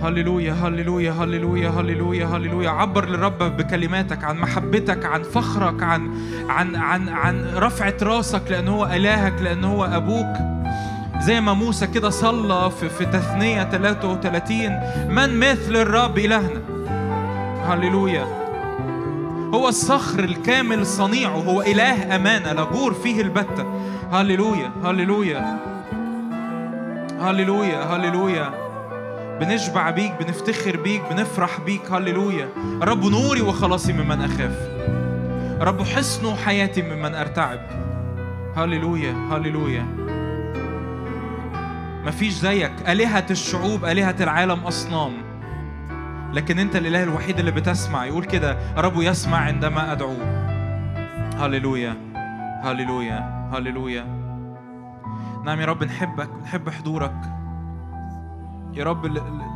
هللويا 0.03 0.53
هللويا 0.53 1.11
هللويا 1.11 1.69
هللويا 1.69 2.25
هللويا. 2.25 2.69
عبر 2.69 3.09
للرب 3.09 3.57
بكلماتك 3.57 4.23
عن 4.23 4.37
محبتك 4.37 5.05
عن 5.05 5.23
فخرك 5.23 5.83
عن 5.83 6.11
عن 6.49 6.75
عن 6.75 7.09
عن 7.09 7.45
رفعة 7.55 7.93
راسك 8.01 8.41
لأن 8.49 8.67
هو 8.67 8.85
إلهك 8.85 9.41
لأن 9.41 9.63
هو 9.63 9.85
أبوك. 9.85 10.37
زي 11.21 11.41
ما 11.41 11.53
موسى 11.53 11.87
كده 11.87 12.09
صلى 12.09 12.71
في, 12.71 12.89
في 12.89 13.05
تثنية 13.05 13.63
33 13.63 14.57
من 15.09 15.39
مثل 15.39 15.75
الرب 15.75 16.17
إلهنا؟ 16.17 16.61
هللويا. 17.67 18.25
هو 19.53 19.67
الصخر 19.67 20.19
الكامل 20.23 20.85
صنيعه 20.85 21.29
هو 21.35 21.61
إله 21.61 22.15
أمانة 22.15 22.51
لا 22.53 22.63
جور 22.63 22.93
فيه 22.93 23.21
البتة. 23.21 23.65
هللويا 24.11 24.71
هللويا. 24.83 25.59
هللويا 27.19 27.83
هللويا. 27.95 28.66
بنشبع 29.39 29.89
بيك 29.89 30.13
بنفتخر 30.19 30.77
بيك 30.77 31.01
بنفرح 31.11 31.59
بيك. 31.59 31.91
هللويا. 31.91 32.49
رب 32.81 33.05
نوري 33.05 33.41
وخلاصي 33.41 33.93
ممن 33.93 34.21
أخاف. 34.21 34.69
رب 35.61 35.81
حصن 35.81 36.35
حياتي 36.35 36.81
ممن 36.81 37.15
أرتعب. 37.15 37.59
هللويا 38.55 39.13
هللويا. 39.31 39.85
مفيش 42.05 42.33
زيك. 42.33 42.71
آلهة 42.87 43.25
الشعوب 43.31 43.85
آلهة 43.85 44.15
العالم 44.21 44.59
أصنام. 44.59 45.13
لكن 46.33 46.59
أنت 46.59 46.75
الإله 46.75 47.03
الوحيد 47.03 47.39
اللي 47.39 47.51
بتسمع. 47.51 48.05
يقول 48.05 48.23
كده 48.23 48.57
رب 48.77 49.01
يسمع 49.01 49.37
عندما 49.37 49.91
أدعوه 49.91 50.47
هللويا 51.39 51.95
هللويا 52.63 53.49
هللويا. 53.53 54.05
نعم 55.45 55.59
يا 55.59 55.65
رب 55.65 55.83
نحبك 55.83 56.29
نحب 56.43 56.69
حضورك. 56.69 57.36
يا 58.77 58.83
رب 58.83 59.05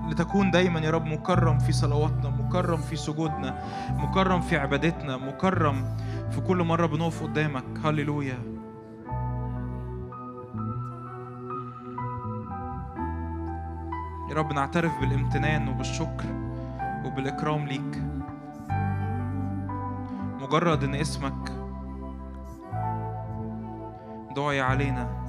لتكون 0.10 0.52
دايما 0.52 0.80
يا 0.80 0.92
رب 0.92 1.06
مكرم 1.06 1.60
في 1.60 1.72
صلواتنا 1.72 2.30
مكرم 2.30 2.78
في 2.78 2.96
سجودنا 2.96 3.64
مكرم 3.90 4.42
في 4.42 4.58
عبادتنا 4.58 5.18
مكرم 5.18 5.96
في 6.32 6.42
كل 6.42 6.64
مرة 6.64 6.86
بنقف 6.86 7.24
قدامك. 7.24 7.64
هللويا. 7.86 8.38
يا 14.30 14.36
رب 14.36 14.54
نعترف 14.54 15.00
بالامتنان 15.00 15.68
وبالشكر 15.68 16.26
وبالإكرام 17.06 17.66
ليك. 17.66 18.04
مجرد 20.42 20.84
إن 20.84 20.96
اسمك 20.96 21.52
دعي 24.36 24.62
علينا. 24.62 25.21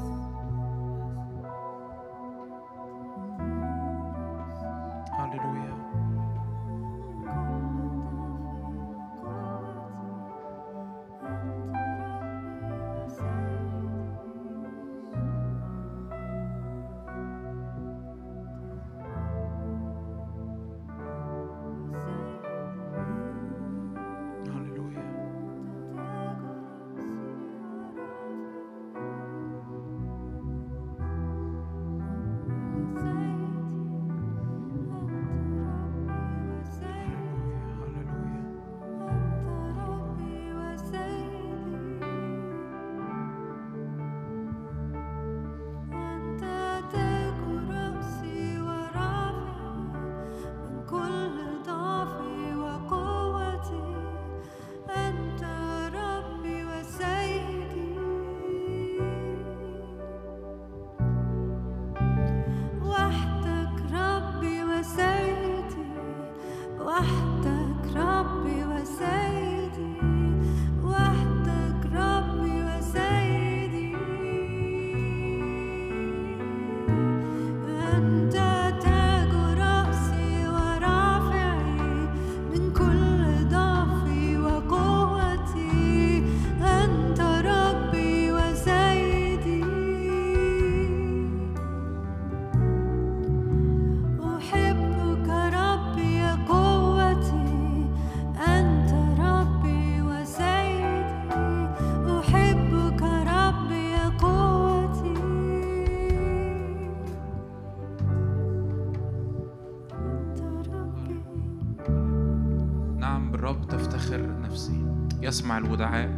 يسمع 115.32 115.58
الودعاء 115.58 116.10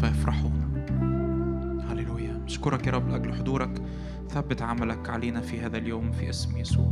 فيفرحون 0.00 0.84
هللويا. 1.90 2.32
نشكرك 2.44 2.86
يا 2.86 2.92
رب 2.92 3.08
لأجل 3.08 3.34
حضورك. 3.34 3.82
ثبت 4.30 4.62
عملك 4.62 5.10
علينا 5.10 5.40
في 5.40 5.60
هذا 5.60 5.76
اليوم 5.78 6.12
في 6.12 6.30
اسم 6.30 6.56
يسوع. 6.56 6.91